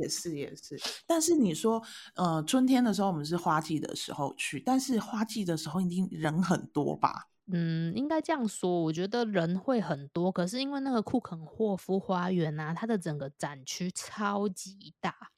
[0.01, 1.83] 也是也是，但是你说，
[2.15, 7.29] 呃，春天的时候我们是花季的时候去，但是花季的时候一定人很多吧？
[7.51, 8.83] 嗯，应该这样说。
[8.83, 15.31] 我觉得人会很多，可是因为那个库肯霍夫花园啊，它的整个展区超级大，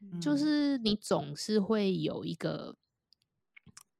[0.00, 2.76] 嗯，就是你总是会有一个，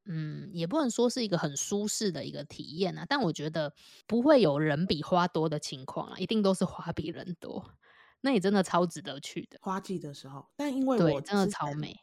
[0.04, 3.06] 嗯，也不能说是一个很舒适的一个体验啊。
[3.08, 3.72] 但我觉得
[4.06, 7.72] 不会有人比花多的情况啊，一定都是花比人多。
[8.20, 9.58] 那也真的超值得去的。
[9.62, 11.96] 花季的时候，但因为我真的超美。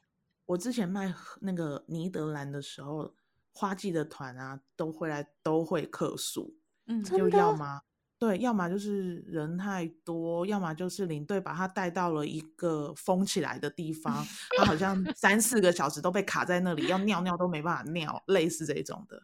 [0.48, 3.14] 我之前卖那个尼德兰的时候。
[3.58, 7.82] 花季的团啊，都会来，都会客诉，嗯，就要么
[8.20, 14.24] 对，要么就是人太多，要么就是领队把他带到了一个封起来的地方，
[14.60, 19.24] 他好像三四个小时都被卡在那里，要尿尿都没办法尿，类似这种的。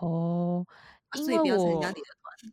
[0.00, 0.64] 哦，
[1.12, 2.52] 所以不要参加你的团，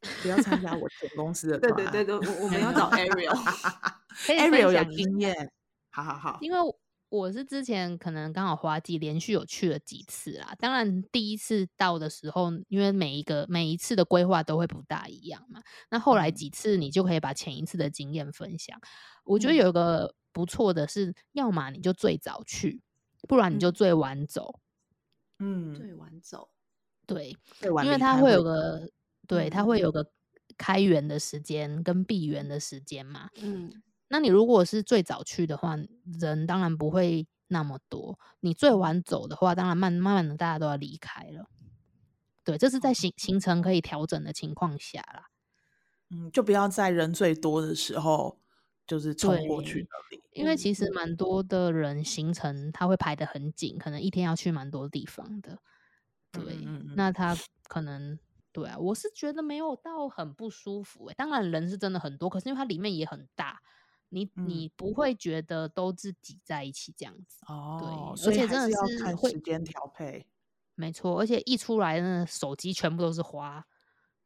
[0.22, 1.74] 不要参加我前公司的团。
[1.74, 5.52] 对对对对，我我们要找 Ariel，Ariel 有经验，
[5.90, 6.58] 好好好，因为。
[7.10, 15.60] 我是之前可能刚好花季连续有去了几次啦，当然第一次到的时候，因为每一个每一次的规划都会不大一样嘛。
[15.90, 18.78] 那后来几次你就可以把前一次的经验分享。
[18.78, 18.86] 嗯、
[19.24, 22.80] 我觉得有一个不错的是，要么你就最早去，
[23.28, 24.60] 不然你就最晚走。
[25.40, 26.48] 嗯，最晚走，
[27.06, 28.88] 对，因为它会有个，
[29.26, 30.08] 对，它会有个
[30.56, 33.28] 开园的时间跟闭园的时间嘛。
[33.42, 33.82] 嗯。
[34.12, 35.76] 那你如果是最早去的话，
[36.20, 38.18] 人当然不会那么多。
[38.40, 41.48] 你最晚走的话，当然慢慢慢的大家都要离开了。
[42.42, 45.30] 对，这是在行行程可以调整的情况下啦。
[46.10, 48.40] 嗯，就不要在人最多的时候
[48.84, 50.22] 就是冲过去那里。
[50.32, 55.58] 因为其实蛮多的人行程他会排得很紧，可能一天要去蛮多地方的。
[56.32, 57.36] 对，嗯嗯，那他
[57.68, 58.18] 可能
[58.50, 61.14] 对啊，我是觉得没有到很不舒服欸。
[61.14, 63.60] 当然人是真的很多，可是因为它里面也很大。
[64.10, 70.26] 你你不会觉得都是挤在一起这样子哦，对，而且真的是要看时间调配，
[70.74, 73.64] 没错，而且一出来呢，手机全部都是花，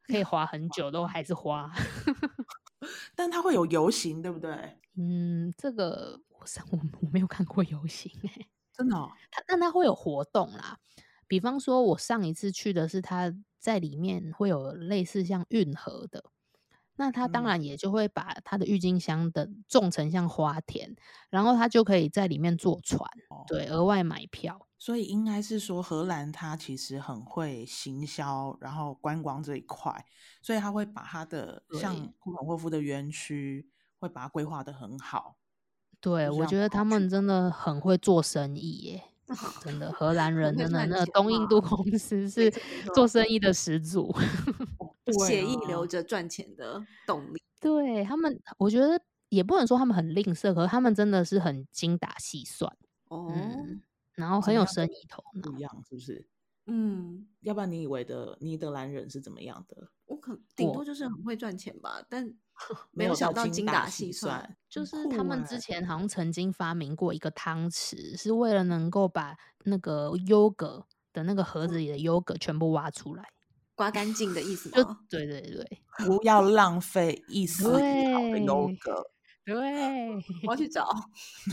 [0.03, 1.71] 可以滑很久都还是花，
[3.15, 4.79] 但它会有游行，对不对？
[4.97, 10.79] 嗯，这个我我我没有看过游行哎，真的哦，它但它会有活动啦，
[11.27, 16.31] 比方说我上一次去的是它在里面会有类似像运河的。
[16.97, 20.95] 那他当然也就会把他的郁金香的种成像花田，
[21.31, 23.09] 然后他就可以在里面坐船，
[23.47, 24.67] 对，额外买票。
[24.79, 30.05] 所以应该是说荷兰他其实很会行销，然后观光这一块，
[30.43, 33.67] 所以他会把他的像库本霍夫的园区
[33.99, 35.37] 会把它规划得很好。
[36.01, 39.03] 对，我觉得他们真的很会做生意耶，
[39.63, 42.51] 真的荷兰 人真的那个东印度公司是
[42.95, 44.15] 做生意的始祖。
[45.13, 52.75] 血液流着赚钱的动力，对他们，我觉得也不能说他们很吝啬，可是他们真的是很精打细算
[53.09, 53.83] 哦、嗯，
[54.15, 56.27] 然后很有生意头脑，不一样是不是？
[56.67, 59.89] 嗯，要不然你以为的尼德兰人是怎么样的？
[60.07, 62.35] 我可顶多就是很会赚钱吧，但
[62.93, 64.57] 没有想到精打细，算。
[64.71, 73.25] 就是他们之前好像曾经发明过一个汤匙，是为了能够把那个优格的那个盒子里的优格全部挖出来。
[73.75, 75.01] 刮干净的意思吗？
[75.09, 79.05] 对对对，不要浪费一丝一毫的优格。
[79.45, 79.55] 对，
[80.47, 80.89] 我要去找。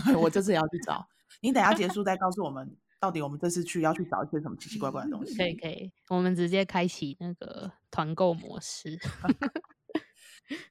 [0.05, 1.05] 对，我这次也要去找。
[1.41, 5.35] 你等下结束再告诉我们，到底我们这次去要去找一些什么奇奇怪怪的东西。
[5.35, 8.97] 可以可以，我们直接开启那个团购模式。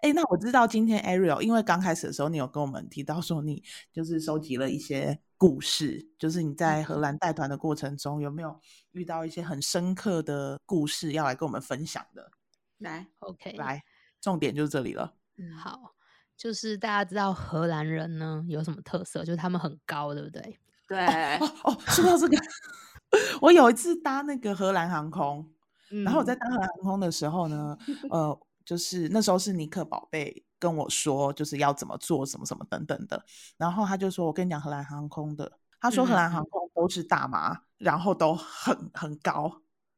[0.03, 8.61] 哎、欸，那我知道今天 Ariel，因为刚开始的时候你有跟我们提到说你就是收集了一些故事，就是你在荷兰带团的过程中有没有
[8.93, 12.31] 遇到一些很深刻的故事要来跟我们分享的？
[12.77, 13.83] 来，OK，来，
[14.21, 15.15] 重点就是这里了。
[15.39, 15.95] 嗯，好，
[16.37, 19.25] 就是大家知道荷兰人呢有什么特色？
[19.25, 20.61] 就是他们很高，对不对？
[20.87, 20.99] 对。
[21.39, 22.37] 哦，哦，说到这个，
[23.41, 25.51] 我有一次搭那个荷兰航空，
[25.91, 27.79] 嗯，然后我在搭荷兰航空的时候呢，
[28.11, 28.39] 呃。
[28.63, 33.21] 就是那时候是尼克宝贝跟我说，就是要怎么做，什么什么等等的。
[33.57, 39.51] 然后他就说：“我跟你讲，荷兰航空的他说荷兰航空都是大麻，嗯、然后都很很高，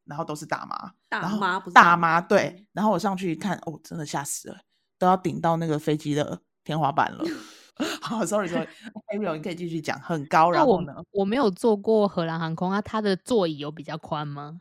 [0.04, 2.66] 然后都是大麻，大麻不是大麻对。
[2.72, 4.56] 然后我上去一看，哦，真的吓死了，
[4.98, 7.24] 都要顶到那个飞机的天花板了。
[8.02, 10.50] 好，sorry，sorry，Ariel， 你可以继续讲，很高。
[10.50, 14.58] 然后呢，我没有坐过荷兰航空啊，它的座椅有比较宽吗？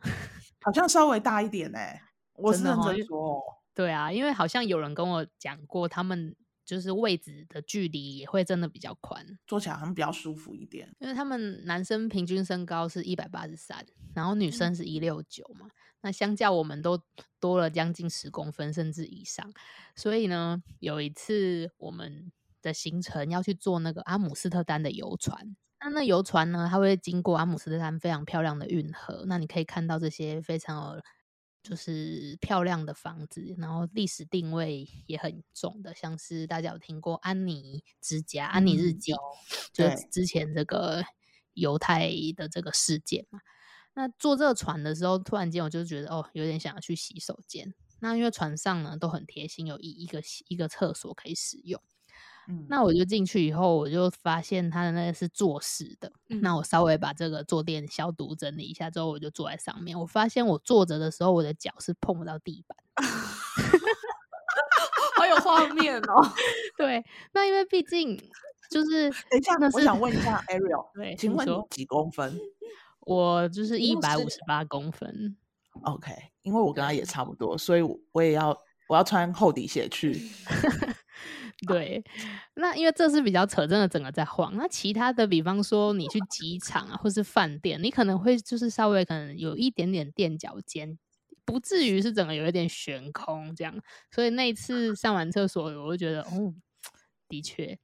[0.62, 2.02] 好像稍微大一点哎、欸，
[2.34, 3.40] 我是认真说。
[3.74, 10.94] 对啊，因为好像有人跟我讲过，他们就是位置的距离也会真的比较宽，坐起来好像比较舒服一点。
[11.00, 17.02] 因为他们男生平均身高是一百八十三，然后女生是一六九嘛，嗯、那相较我们都
[17.40, 19.50] 多了将近十公分甚至以上。
[19.96, 22.30] 所以呢，有一次我们
[22.60, 31.00] 的行程要去坐那个阿姆斯特丹的游船，那那游船呢，它会经过阿姆斯特丹非常漂亮的运河，那你可以看到这些非常。
[31.62, 39.18] 就是漂亮的房子，然后历史定位也很重的，像是大家有听过安妮之家、安妮日记，嗯、
[39.72, 41.04] 就之前这个
[41.54, 43.40] 犹太的这个事件嘛。
[43.94, 47.72] 那坐这个船的时候，突然间我就觉得哦，有点想要去洗手间。
[48.00, 51.80] 那因为船上呢都很贴心，有一一个一个厕所可以使用。
[52.48, 56.12] 嗯、那我就进去以后，我就发现他的那个是坐式的。
[56.28, 59.98] 嗯、那我稍微把这个坐垫消毒整理一下之后，我就坐在上面。
[59.98, 62.76] 我发现我坐着的时候，我的脚是碰不到地板，
[65.16, 66.32] 好有画面哦。
[66.76, 68.16] 对，那因为毕竟
[68.70, 72.38] 就是 等一下，呢我想问一下 Ariel， 对，请问你几公分？
[73.00, 75.36] 我就是一百五十八公分。
[75.82, 78.56] OK，因为我跟他也差不多，所以我也要
[78.88, 80.30] 我要穿厚底鞋去。
[81.66, 82.02] 对，
[82.54, 84.52] 那因为这是比较扯，真的整个在晃。
[84.56, 90.98] 那其他的，比方说你去机场啊，或是饭店，你可能会就是稍微可能有一点点垫脚尖，
[91.44, 93.74] 不至于是整个有一点悬空这样。
[94.10, 96.54] 所以那一次上完厕所，我就觉得，哦，
[97.28, 97.78] 的确。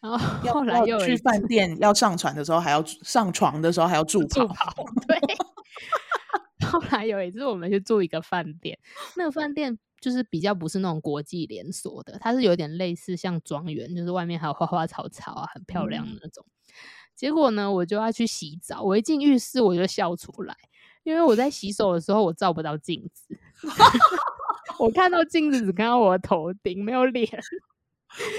[0.00, 0.18] 然后
[0.52, 4.72] 后来又去饭店要上船的时候，还要上床的时候还要助跑。
[5.06, 5.18] 对。
[6.66, 8.78] 后来有一次我们去住一个饭店，
[9.16, 9.78] 那个饭店。
[10.00, 16.44] 就是比较不是那种国际连锁的，它是有点类似像庄园，就是外面还有花花草草啊，很漂亮的那种。
[16.46, 16.72] 嗯、
[17.14, 20.56] 结果呢，我就要去洗澡，我一进浴室我就笑出来，
[21.02, 23.38] 因为我在洗手的时候我照不到镜子，
[24.78, 27.28] 我看到镜子只看到我的头顶，没有脸。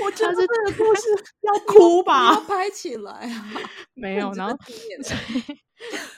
[0.03, 1.01] 我觉得这个故事
[1.41, 3.45] 要哭吧，要拍起来啊！
[3.95, 4.57] 没有，然后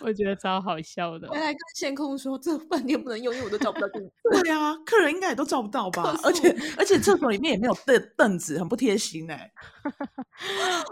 [0.02, 1.30] 我觉得超好笑的。
[1.30, 4.12] 回来跟线控说，这饭店不能用，因为我都找不到凳子。
[4.44, 6.18] 对啊，客人应该也都找不到 吧？
[6.24, 9.52] 而且而且厕所里面也没有凳凳子，很不贴心哎。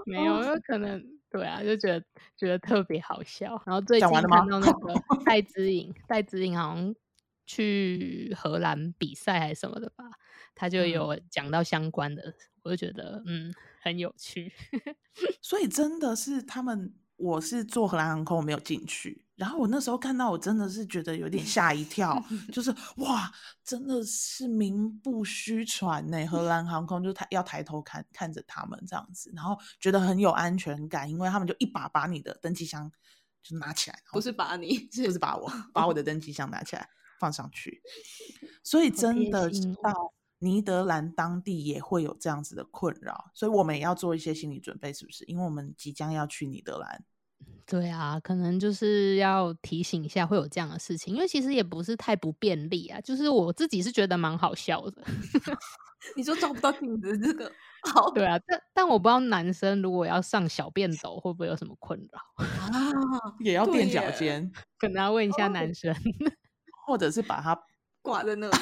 [0.05, 1.99] 没有，有可能对啊，就觉得
[2.37, 3.61] 觉得特别好笑。
[3.65, 4.93] 然后最近看到那个
[5.25, 6.93] 戴姿颖，戴姿颖好像
[7.47, 10.05] 去荷兰比赛还是什么的吧，
[10.55, 12.33] 他就有讲到相关的。
[12.63, 14.53] 我就觉得嗯很有趣，
[15.41, 19.25] 所以真的是他们，我是坐荷兰航空，我没有进去。
[19.33, 23.31] 然后我那时候看到，我真的是觉得有点吓一跳，就是哇，
[23.63, 26.23] 真的是名不虚传呢。
[26.27, 32.91] 荷兰航空就抬要抬头看看着他们这样子，然后觉得很有安全感，因为他们就一把把你的登机箱
[33.41, 36.87] 就拿起来，不是把你，是不是把我把我的登机箱拿起来
[37.19, 37.81] 放上去，
[38.63, 39.49] 所以真的
[39.81, 40.13] 到。
[40.43, 45.23] 尼德兰当地也会有这样子的困扰，所以我们也要做一些心理准备，是不是？
[45.25, 47.05] 因为我们即将要去尼德兰。
[47.67, 52.99] 对啊，可能就是要提醒一下会有这样的事情，因为其实也不是太不便利啊。
[53.01, 55.03] 就是我自己是觉得蛮好笑的。
[56.17, 57.51] 你说找不到镜子这个，
[57.93, 62.91] 好，对啊，但但我不知道男生如果要上小便斗会不会有什么困扰啊？
[63.39, 65.95] 也要垫脚尖，可能要问一下男生，
[66.87, 67.55] 或者是把它
[68.01, 68.57] 挂在那里。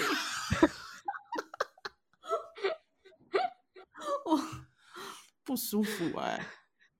[5.44, 6.46] 不舒服哎、欸，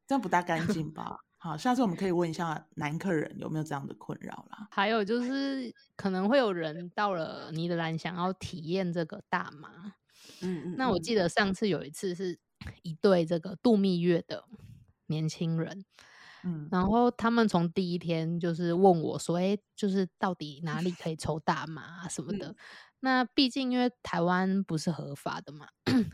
[0.08, 1.18] 这样不大干净吧？
[1.38, 4.68] 好，下次我们可以问一下男客人有没有这样的困扰啦。
[4.72, 9.94] 还有就是可能会有人到了尼德兰想要体验这个大麻，
[10.42, 10.76] 嗯，嗯嗯。
[10.78, 12.38] 那我记得上次有一次是
[12.82, 14.44] 一对这个度蜜月的
[15.06, 15.86] 年轻人，
[16.44, 22.54] 嗯，然后他们从第一天就是问我说：“哎，就是到底哪里可以抽大麻什么的？”
[23.02, 25.68] 嗯那毕竟因为台湾不是合法的嘛，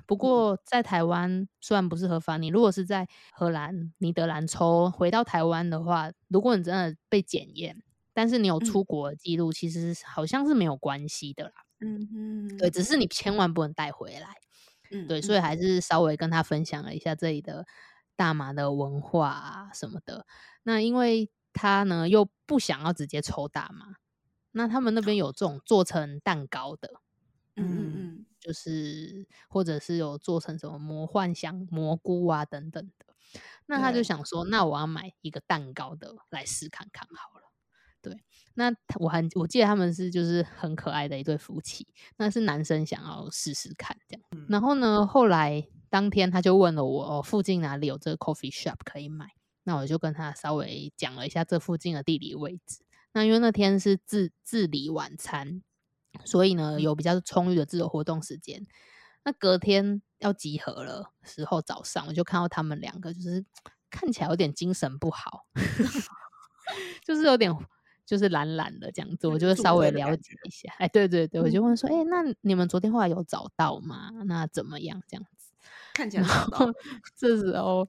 [0.06, 7.82] 不过在台湾虽然不是合法，你如果是在荷兰、尼德兰抽，回到台湾的话，如果你真的被检验，
[8.14, 11.52] 但是你有出国的记录，嗯、其实好像是没有关系的啦。
[11.80, 14.30] 嗯嗯，对，只是你千万不能带回来。
[14.92, 17.66] 嗯，对，所以还是稍微跟他分享了一下这里的
[18.16, 20.28] 大麻的文化啊什么的。
[20.62, 23.88] 那因为他呢又不想要直接抽大麻。
[24.58, 26.90] 那他们那边有这种做成蛋糕的，
[27.58, 33.06] 嗯嗯，就是或者是有做成什么魔幻香蘑菇啊等等的，
[33.66, 37.52] 那他就想说，那我要买一个蛋糕的来试看看好了。
[38.02, 41.86] 对，那我很我记得他们是就是很可爱的一对夫妻，
[42.16, 44.24] 那是男生想要试试看这样。
[44.32, 49.34] 嗯、然后呢，后来当天他就问了我，哦，附近哪里有这个 coffee shop 可以买？
[49.64, 52.85] 那我就跟他稍微讲了一下这附近的地理位置。
[53.16, 55.64] 那因为那天是自自理晚餐，
[56.26, 58.68] 所以呢有比较充裕的自由活动时间。
[59.24, 63.44] 那隔天要集合了时候，早上我就看到他们两个就是
[63.90, 65.46] 看起来有点精神不好，
[67.04, 67.52] 就是有点。
[68.08, 70.72] 就是懒懒的这样子，我就稍微了解一下。
[70.78, 74.12] 哎，对对对，我就问说，哎、欸，那你们昨天后来有找到吗？
[74.28, 75.02] 那怎么样？
[75.10, 75.50] 这样子
[75.96, 76.72] 看起来找到。
[77.18, 77.88] 这时候，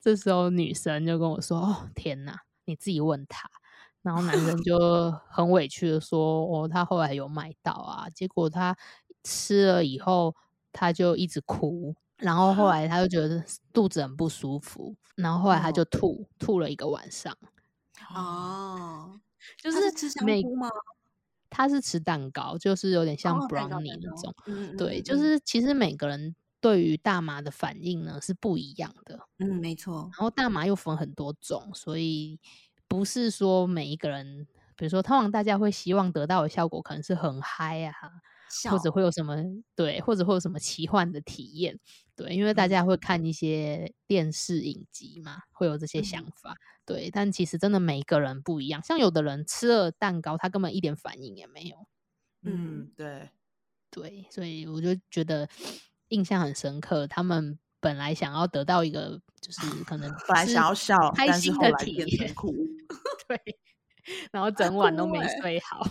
[0.00, 3.50] 这时候女生就跟我说：“哦，天哪，你自己问他。”
[4.02, 8.76] 然后男生就很委屈的说：“哦，他后来有买到啊，结果他
[9.24, 10.34] 吃了以后，
[10.72, 17.36] 他就一直哭，然后后来他就觉得肚子很不舒服，然后后来他就吐，吐了一个晚上。”
[18.14, 19.20] 哦。
[19.60, 20.68] 就是吃香菇吗？
[21.50, 24.32] 他是吃蛋糕，就是有点像 brownie 那种。
[24.46, 29.18] 嗯、对，嗯、就是其实每个人对于大麻的反应呢是不一样的。
[29.38, 30.08] 嗯，没错。
[30.12, 32.38] 然后大麻又分很多种，所以
[32.92, 37.94] 不是说每一个人，比如说通常大家会希望得到的效果可能是很嗨啊，
[38.70, 39.42] 或者会有什么
[39.74, 41.80] 对，或者会有什么奇幻的体验。
[42.14, 46.52] 对，因为大家会看一些电视影集嘛，嗯、会有这些想法。
[46.52, 51.86] 嗯对，但其实真的每一个人不一样，像有的人吃了蛋糕，他根本一点反应也没有。
[52.42, 53.30] 嗯，对，
[53.88, 55.48] 对，所以我就觉得
[56.08, 57.06] 印象很深刻。
[57.06, 62.52] 他们本来想要得到一个，就是可能本来想要笑，开心的体验，哭，
[63.28, 63.40] 对，
[64.30, 65.86] 然后整晚都没睡好。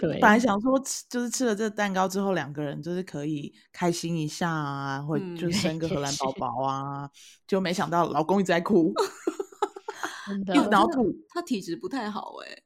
[0.00, 7.10] 对，本来想说吃，就是吃了这个蛋糕之后，两个人就是可以开心一下啊，或就生 个荷兰宝宝啊，嗯、
[7.46, 8.92] 就没想到老公一直在哭。
[10.54, 12.62] 因为脑土他体质不太好哎、欸，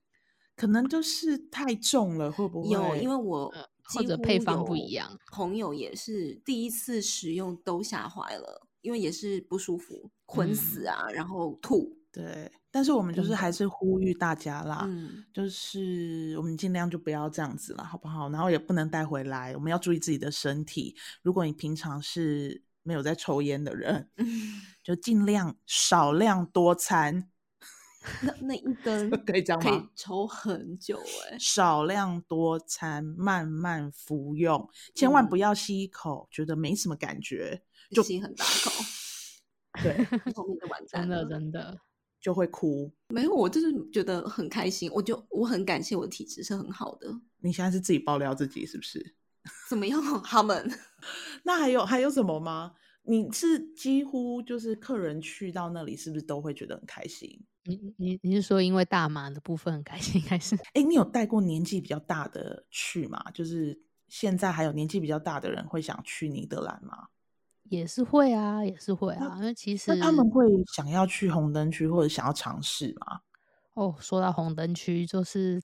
[0.57, 2.71] 可能就是太重了，会不会？
[2.71, 3.53] 有，因为我
[3.85, 11.99] 或者配方不一样，朋友也是第一次使用都吓坏了，因为也是不舒服，昏死啊，嗯、然后吐。
[12.11, 18.31] 对，但是我们就是还是呼吁大家啦，嗯，就是我们尽量就不要这样子了，好不好？
[18.31, 20.97] 然后也不能带回来，我们要注意自己的身体。
[21.21, 27.29] 如果你平常是没有在抽烟的人， 嗯、就尽量少量多餐。
[28.21, 29.71] 那那一根 可以这样吗？
[29.71, 37.63] 可以抽很久哎、欸，少量多餐，慢慢服用，千万不要吸一口，嗯、觉得没什么感觉
[37.93, 38.73] 就吸很大口。
[39.85, 40.05] 对，
[40.35, 41.79] 后面的晚餐真的真的
[42.23, 42.91] 就会哭。
[43.09, 47.13] 没有，我就是觉得很开心，我就我很感谢我的体质是很好的。
[47.41, 49.15] 你现在是自己爆料自己是不是？
[49.69, 50.01] 怎么样？
[50.25, 50.71] 他们
[51.43, 52.73] 那还有还有什么吗？
[53.05, 57.45] 你是几乎就是客人去到那里，是不是都会觉得很开心？
[57.65, 60.57] 你你你是说因为大麻的部分很开心， 还是？
[60.75, 63.21] 哎，你有带过年纪比较大的去吗？
[63.35, 63.77] 就是
[64.09, 67.09] 现在还有年纪比较大的人会想去尼德兰吗？
[67.73, 69.35] 也是会啊，也是会啊。
[69.39, 70.45] 因为其实他们会
[70.75, 73.21] 想要去红灯区或者想要尝试吗？
[73.73, 75.59] 哦，说到红灯区，就是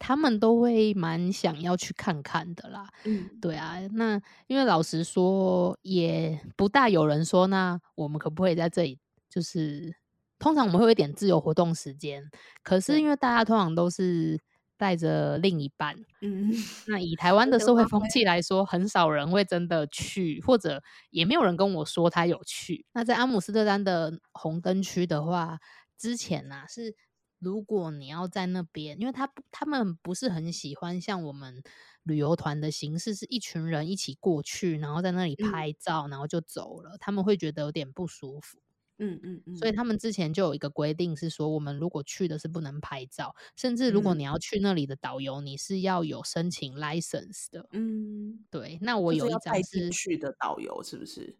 [0.00, 2.88] 他们都会蛮想要去看看的啦。
[3.04, 3.78] 嗯，对啊。
[3.92, 8.98] 那因为老实说，也不大有人说，那我们可不可以在这里
[9.30, 9.94] 就是？
[10.40, 12.22] 通常我们会有一点自由活动时间，
[12.62, 14.40] 可是因为大家通常都是
[14.78, 16.52] 带着另一半，嗯，
[16.86, 22.86] 那以台湾的社会风气来说，很少人会真的去，或者也没有人跟我说他有去。
[22.92, 25.58] 那在阿姆斯特丹的红灯区的话，
[25.98, 26.94] 之前呢、啊、是
[27.40, 31.62] 如果你要在那边，因为他他们不是很喜欢像我们
[32.04, 38.58] 旅游团的形式，是一群人一起过去，然后在那里拍照，然后就走了，他们会觉得有点不舒服。
[38.98, 47.66] 嗯嗯嗯，所以他们之前就有一个规定，是说我们如果去的是不能拍照，甚至如果你要去那里的导游，你是要有申请 license 的。
[47.72, 48.78] 嗯，对。
[48.82, 51.36] 那我有一张是去的导游，是不是？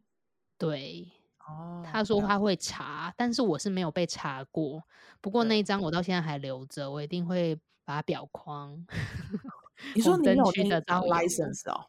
[0.58, 1.08] 对。
[1.46, 1.82] 哦。
[1.84, 4.82] 他说他会查，但是我是没有被查过。
[5.20, 8.86] 不过那一张我到现在还留着，我一定会把它裱框。
[9.94, 11.86] 你说你有那张 license 哦？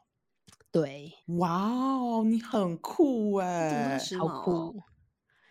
[0.71, 1.11] 对。
[1.39, 4.79] 哇哦，你很酷哎，好酷。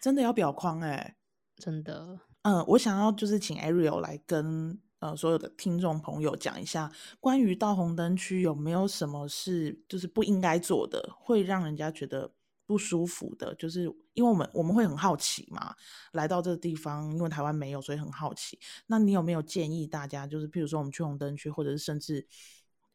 [0.01, 1.17] 真的要表框哎、欸，
[1.57, 2.21] 真的。
[2.43, 6.91] 嗯，我想要就是请 Ariel 来跟呃所有的听众朋友讲一下，
[7.21, 12.33] 关于到红灯区有没有什么是就是不应该做的，会让人家觉得
[12.65, 13.55] 不舒服的。
[13.57, 13.83] 就是
[14.15, 15.75] 因为我们我们会很好奇嘛，
[16.13, 18.59] 来到这个地方，因为台湾没有，所以很好奇。
[18.87, 22.27] 那你有没有建议大家，就是譬如说我们去红灯区，或者是甚至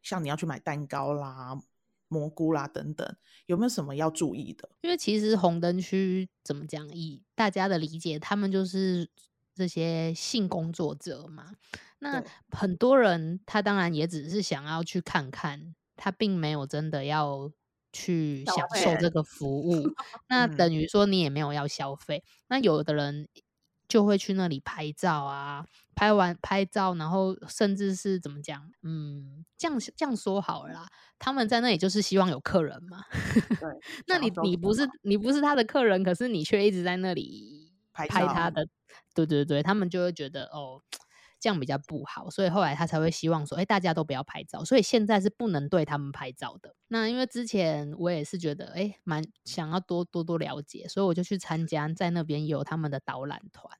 [0.01, 1.57] 像你要去买蛋糕啦，
[2.07, 4.69] 蘑菇啦等等，有没有什么要注意的？
[4.81, 9.09] 因为其实红灯区怎么讲，以大家的理解，他们就是
[9.55, 11.53] 这些性工作者嘛。
[11.99, 17.51] 那很多人他当然也只是想要去看看，他并没有真的要
[17.91, 19.83] 去享受这个服务。
[20.27, 22.23] 那等于说你也没有要消费。
[22.47, 23.27] 那有的人
[23.93, 28.71] 就会去那里拍照啊，拍完拍照，然后甚至是怎么讲？
[28.81, 30.87] 嗯，这样这样说好了啦，
[31.19, 33.03] 他们在那里就是希望有客人嘛。
[33.59, 33.69] 对，
[34.07, 38.67] 那你你不是你不是他的客人，可是你却一直在那里拍他的，
[39.13, 40.81] 对对对，他们就会觉得哦。
[41.39, 46.73] 这样比较不好，所以后来他才会希望说，哎，大家都不要拍照，所以现在是不能对他们拍照的。
[46.87, 53.77] 那因为之前我也是觉得，哎，蛮想要多多多了解，所以我就去参加，在那边有他们的导览团，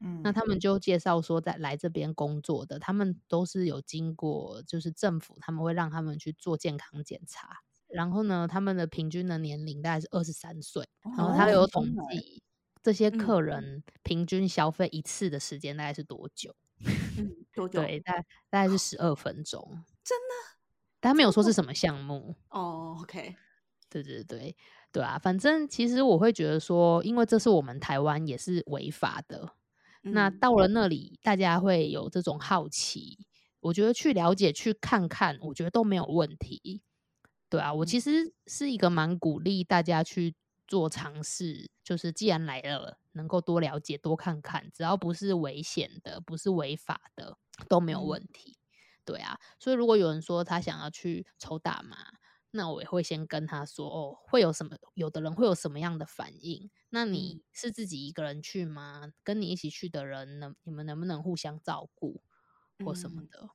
[0.00, 12.42] 嗯，那他们就介绍说，在来这边工作的，他们都是有经过，就是政府他们会让他们去做健康检查，然后呢，他们的平均的年龄大概是二十三岁，然后他有统计
[12.82, 16.54] 这些客人平均消费一次的时间大概是多久。
[17.18, 17.82] 嗯，多久？
[17.82, 19.62] 对，大概大概是十二分钟，
[20.02, 20.60] 真的？
[20.98, 22.96] 但他没有说是什么项目哦。
[23.02, 23.36] OK，
[23.90, 24.56] 对对对
[24.90, 29.54] 对啊，反正其实我会觉得说，因为这是我们台湾也是违法的，
[30.02, 33.26] 嗯，那到了那里，大家会有这种好奇，
[33.60, 36.82] 我觉得去了解去看看，我觉得都没有问题。
[37.48, 40.34] 对啊，我其实是一个蛮鼓励大家去。
[40.70, 47.36] 做尝试，就是既然来了，能够多了解、多看看，只要不是危险的、不是违法的，
[47.68, 48.56] 都没有问题。
[48.60, 51.96] 嗯、对啊，所以如果有人说他想要去抽大麻，
[52.52, 54.76] 那我也会先跟他说哦，会有什么？
[54.94, 56.70] 有的人会有什么样的反应？
[56.90, 59.12] 那你是自己一个人去吗？
[59.22, 62.22] 跟你一起去的人能，你们能不能互相照顾
[62.84, 63.38] 或什么的？
[63.42, 63.50] 嗯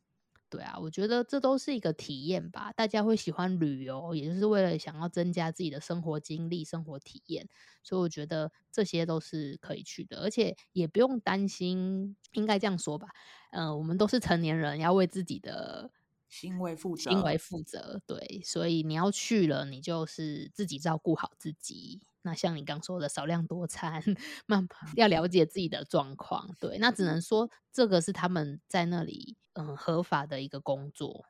[0.50, 2.72] 对啊，我觉得这都是一个体验吧。
[2.72, 7.50] 大家会喜欢旅游，也就是为了想要增加自己的生活经历、生活体验。
[7.84, 12.16] 所以我觉得这些都是可以去的，而且也不用担心。
[12.34, 13.10] 应该这样说吧，
[13.52, 15.92] 嗯、呃，我们都是成年人，要为自己的
[16.28, 17.12] 行为负责。
[17.12, 18.42] 行为负责，对。
[18.44, 22.02] 所以你要去了，你就是自己照顾好自己。
[22.24, 24.04] 那像你刚说的，少量多餐，
[24.48, 24.68] 慢
[24.98, 26.56] 要了解自己的状况。
[26.60, 31.26] 对，那只能说这个是他们在那里嗯合法的一个工作。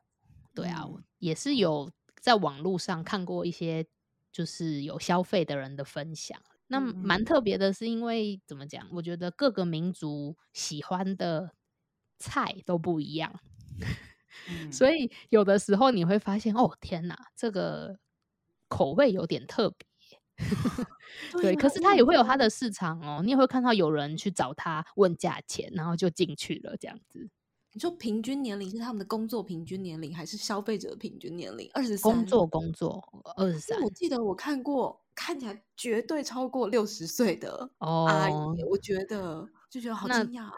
[0.54, 3.86] 对啊，嗯、也是有在网络上看过一些
[4.32, 6.40] 就是有消费的人的分享。
[6.68, 8.88] 那蛮特别的是，因为怎么讲？
[8.92, 11.52] 我觉得各个民族喜欢的
[12.18, 13.38] 菜都不一样，
[14.48, 17.98] 嗯、所以有的时候你会发现，哦天哪，这个
[18.68, 19.86] 口味有点特别。
[21.40, 23.22] 对，可是他也会有他的市场哦。
[23.24, 27.28] 你也会看到有人去找他问价钱，然后就进去了这样子。
[27.72, 31.70] 你说平均年龄是他们的工作平均年龄，还是消费者的平均年龄？
[31.72, 33.02] 二十三，工作工作
[33.36, 33.80] 二十三。
[33.82, 40.52] 我记得我看过，看起来绝对超过六十岁的阿姨，哦、我觉得就觉得好惊讶哦。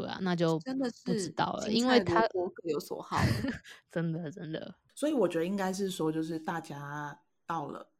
[0.00, 3.18] 对啊，那就真的是不知道了，因为他各有所好
[3.90, 4.74] 真的真的。
[4.94, 7.90] 所以我觉得应该是说，就是大家到了。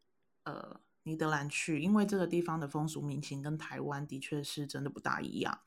[0.44, 5.60] 呃，尼德兰去，因为这个地方的风俗民情跟台湾的确是真的不大一样。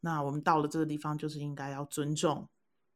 [0.00, 2.48] 那我们到了这个地方，就是应该要尊重，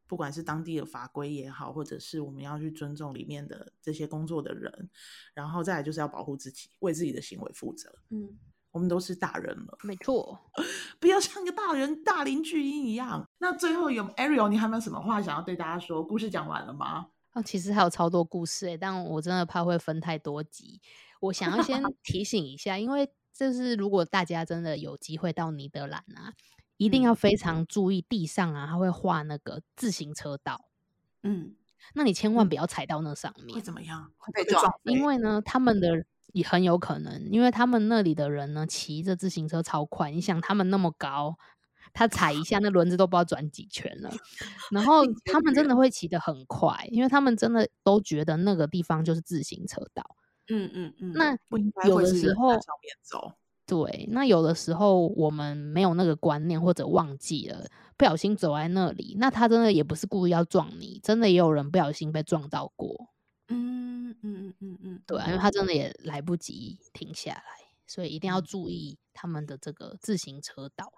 [0.09, 4.91] 不管是当地的法规也好，或者是我们要去尊重里面的这些工作的人，
[5.33, 7.97] 然后再来就是要保护自己，为自己的行为负责。
[8.09, 8.37] 嗯，
[8.71, 10.39] 我们都是大人了，没错，
[11.01, 13.27] 不要像个大人大龄巨婴一样。
[13.39, 16.03] 那最后有 Ariel，你还有没有什么话想要对大家说？
[16.05, 17.09] 故事讲完了吗？
[17.33, 20.81] 哦，其实还有超多故事诶，但我真的怕会分太多集。
[21.21, 26.33] 我想要先 提醒一下，因为就是如果大家真的有机会到尼德兰啊，
[26.77, 30.67] 一定要非常注意地上啊，他会画那个自行车道。
[31.23, 31.55] 嗯，
[31.95, 33.55] 那你千万不要踩到那上面。
[33.55, 34.13] 会怎么样？
[34.17, 34.73] 会被撞？
[34.85, 40.11] 因为呢，他们的也很有可能，因为他们那里的人呢，骑着自行车超快。
[40.11, 41.37] 你想，他们那么高，
[41.93, 44.11] 他踩一下，那轮子都不知道转几圈了。
[44.71, 50.05] 然后 他们真的会骑得很快，因为他们真的都觉得那个地方就是自行车道。
[50.51, 51.37] 嗯嗯嗯，那
[51.87, 52.53] 有的时候
[53.67, 57.67] 对，那有的时候我们没有那个观念或者忘记了，
[57.99, 63.11] 不小心走在那里，那他真的也不是故意要撞你，真的也有人不小心被撞到过。
[63.49, 67.43] 嗯嗯嗯嗯嗯，对，因为他真的也来不及停下来，
[67.87, 70.93] 所以一定要注意他们的这个自行车道。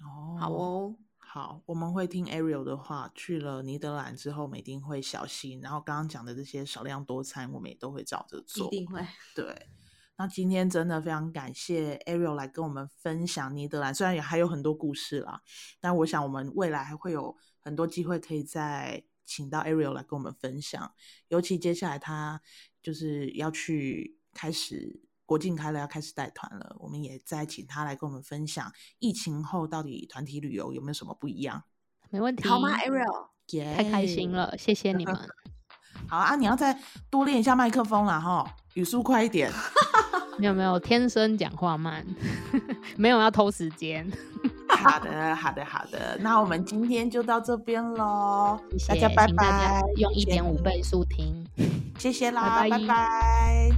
[0.00, 0.96] 哦，好哦。
[1.30, 3.12] 好，我们会听 Ariel 的话。
[3.14, 5.60] 去了尼德兰之后，我们一定会小心。
[5.60, 8.66] 然后刚刚讲的这些少量多餐，我们也都会照着做。
[8.68, 9.06] 一定会。
[9.34, 9.68] 对。
[10.16, 15.42] 那今天真的非常感谢 Ariel 来跟我们分享尼德兰，虽然也还有很多故事啦，
[15.80, 20.90] 但我想我们未来还会有很多机会可以再请到 Ariel 来跟我们分享。
[21.28, 22.40] 尤其接下来他
[22.82, 31.62] 就是要去开始国境开了，要开始带团了，我们也再请他来跟我们分享疫情后到底团体旅游有没有什么不一样。
[32.08, 35.14] 没问题，好吗，Ariel？Yeah 太开心了，谢谢你们。
[36.08, 39.52] 好啊，你要再多练一下麦克风啦哈，语速快一点。
[40.38, 42.06] 没有没有，天生讲话慢，
[42.96, 44.10] 没有要偷时间。
[44.82, 49.32] 好的好的好的，那我们今天就到这边喽，大家拜拜。
[49.34, 51.44] 大家用一点五倍速听，
[51.98, 52.78] 谢谢啦，拜拜。
[52.78, 53.77] 拜拜。